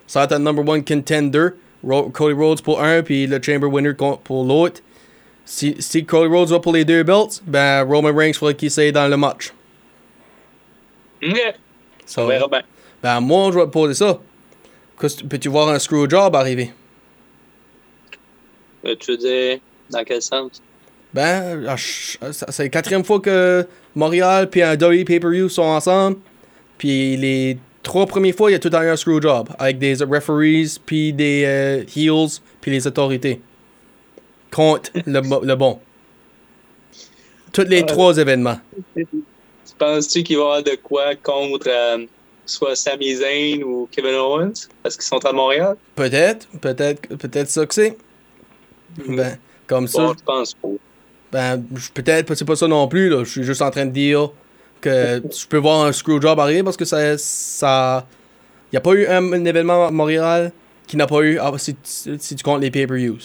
ça 0.08 0.20
va 0.20 0.24
être 0.24 0.32
un 0.32 0.38
number 0.40 0.66
one 0.66 0.84
contender. 0.84 1.48
Cody 1.82 2.34
Rhodes 2.34 2.62
pour 2.62 2.82
un, 2.82 3.02
puis 3.02 3.26
le 3.26 3.40
Chamber 3.42 3.66
winner 3.68 3.92
pour 4.24 4.44
l'autre. 4.44 4.80
Si, 5.44 5.76
si 5.80 6.04
Cody 6.04 6.32
Rhodes 6.32 6.48
va 6.50 6.60
pour 6.60 6.72
les 6.72 6.84
deux 6.84 7.02
belts, 7.02 7.42
ben 7.46 7.82
Roman 7.82 8.14
Reigns 8.14 8.34
faudrait 8.34 8.54
qu'il 8.54 8.70
s'aille 8.70 8.92
dans 8.92 9.08
le 9.08 9.16
match. 9.16 9.52
On 12.16 12.26
verra 12.26 12.48
bien. 12.48 12.62
ben, 13.02 13.20
moi, 13.20 13.50
je 13.52 13.58
vais 13.58 13.64
te 13.66 13.70
poser 13.70 13.94
ça. 13.94 14.18
Peux-tu 15.28 15.48
voir 15.48 15.68
un 15.68 15.78
screwjob 15.78 16.34
arriver? 16.36 16.72
Tu 18.82 19.10
veux 19.12 19.16
dire, 19.16 19.58
dans 19.90 20.04
quel 20.04 20.22
sens? 20.22 20.62
Ben, 21.12 21.76
ça- 22.32 22.46
c'est 22.50 22.64
la 22.64 22.68
quatrième 22.68 23.04
fois 23.04 23.20
que 23.20 23.66
Montréal 23.94 24.48
puis 24.48 24.62
un 24.62 24.74
WWE 24.76 25.04
pay-per-view 25.04 25.48
sont 25.48 25.62
ensemble. 25.62 26.18
Puis 26.78 27.16
les 27.16 27.58
trois 27.82 28.06
premières 28.06 28.34
fois, 28.34 28.50
il 28.50 28.54
y 28.54 28.56
a 28.56 28.58
tout 28.58 28.70
eu 28.72 28.76
un 28.76 28.96
screw 28.96 29.20
job 29.20 29.48
avec 29.58 29.78
des 29.78 29.94
referees, 30.02 30.78
puis 30.84 31.12
des 31.12 31.44
euh, 31.46 31.84
heels, 31.96 32.40
puis 32.60 32.70
les 32.70 32.86
autorités 32.86 33.40
contre 34.50 34.90
le, 35.06 35.20
le 35.46 35.54
bon. 35.54 35.78
Tous 37.52 37.62
les 37.62 37.80
Ouais. 37.80 37.86
trois 37.86 38.16
événements. 38.18 38.58
Tu 38.94 39.06
penses-tu 39.78 40.22
qu'il 40.22 40.36
va 40.36 40.42
y 40.42 40.44
avoir 40.46 40.62
de 40.62 40.76
quoi 40.82 41.14
contre 41.16 41.68
euh, 41.68 42.04
soit 42.46 42.76
Sami 42.76 43.14
Zayn 43.16 43.62
ou 43.62 43.88
Kevin 43.90 44.14
Owens? 44.14 44.68
Parce 44.82 44.96
qu'ils 44.96 45.04
sont 45.04 45.24
à 45.24 45.32
Montréal? 45.32 45.76
Peut-être, 45.96 46.46
peut-être, 46.60 47.08
peut-être 47.16 47.48
ça 47.48 47.66
que 47.66 47.74
c'est. 47.74 47.96
Ben, 49.08 49.38
comme 49.66 49.86
ça, 49.88 50.02
Bon, 50.02 50.14
je 50.18 50.24
pense 50.24 50.54
pas. 50.54 50.68
ben, 51.32 51.64
peut-être, 51.94 52.34
c'est 52.34 52.44
pas 52.44 52.56
ça 52.56 52.66
non 52.68 52.86
plus, 52.88 53.08
là. 53.08 53.24
Je 53.24 53.30
suis 53.30 53.42
juste 53.44 53.62
en 53.62 53.70
train 53.70 53.86
de 53.86 53.92
dire 53.92 54.30
que 54.80 55.22
je 55.30 55.46
peux 55.46 55.58
voir 55.58 55.84
un 55.86 55.92
screw 55.92 56.20
job 56.20 56.38
arriver 56.40 56.62
parce 56.62 56.76
que 56.76 56.84
ça, 56.84 57.16
ça, 57.18 58.06
y 58.72 58.76
a 58.76 58.80
pas 58.80 58.92
eu 58.92 59.06
un, 59.06 59.32
un 59.32 59.44
événement 59.44 59.86
à 59.86 59.90
Montréal 59.90 60.52
qui 60.86 60.96
n'a 60.96 61.06
pas 61.06 61.20
eu, 61.20 61.38
ah, 61.38 61.52
si, 61.56 61.76
si 61.84 62.34
tu 62.36 62.42
comptes 62.42 62.60
les 62.62 62.70
pay-per-views. 62.70 63.18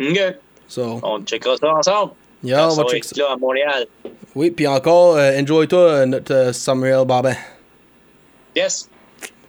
OK. 0.00 0.20
So, 0.68 1.00
On 1.02 1.20
checkera 1.24 1.56
ça 1.56 1.72
ensemble. 1.74 2.12
yeah, 2.42 2.66
on 2.66 2.74
va 2.74 2.82
va 2.84 2.88
check 2.88 3.04
être 3.04 3.14
ça. 3.16 3.22
là 3.22 3.32
à 3.32 3.36
Montréal. 3.36 3.86
Oui, 4.34 4.50
puis 4.50 4.66
encore, 4.66 5.16
euh, 5.16 5.38
enjoy-toi 5.40 5.78
euh, 5.80 6.06
notre 6.06 6.32
euh, 6.34 6.52
Samuel 6.52 7.04
Babin. 7.06 7.34
Yes. 8.56 8.88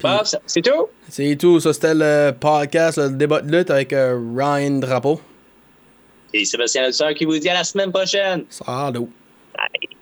Bob, 0.02 0.26
ça- 0.26 0.42
c'est 0.46 0.62
tout? 0.62 0.88
C'est 1.08 1.38
tout, 1.38 1.60
ça 1.62 1.72
c'était 1.72 1.94
le 1.96 2.32
podcast, 2.38 2.98
le 2.98 3.10
débat 3.12 3.40
de 3.42 3.56
lutte 3.58 3.70
avec 3.70 3.94
euh, 3.94 4.20
Ryan 4.36 4.80
Drapeau. 4.80 5.22
Et 6.34 6.44
Sébastien 6.46 6.88
Lessard 6.88 7.14
qui 7.14 7.24
vous 7.26 7.38
dit 7.38 7.48
à 7.48 7.54
la 7.54 7.64
semaine 7.64 7.92
prochaine. 7.92 8.44
Salut. 8.50 9.08
Bye. 9.56 9.93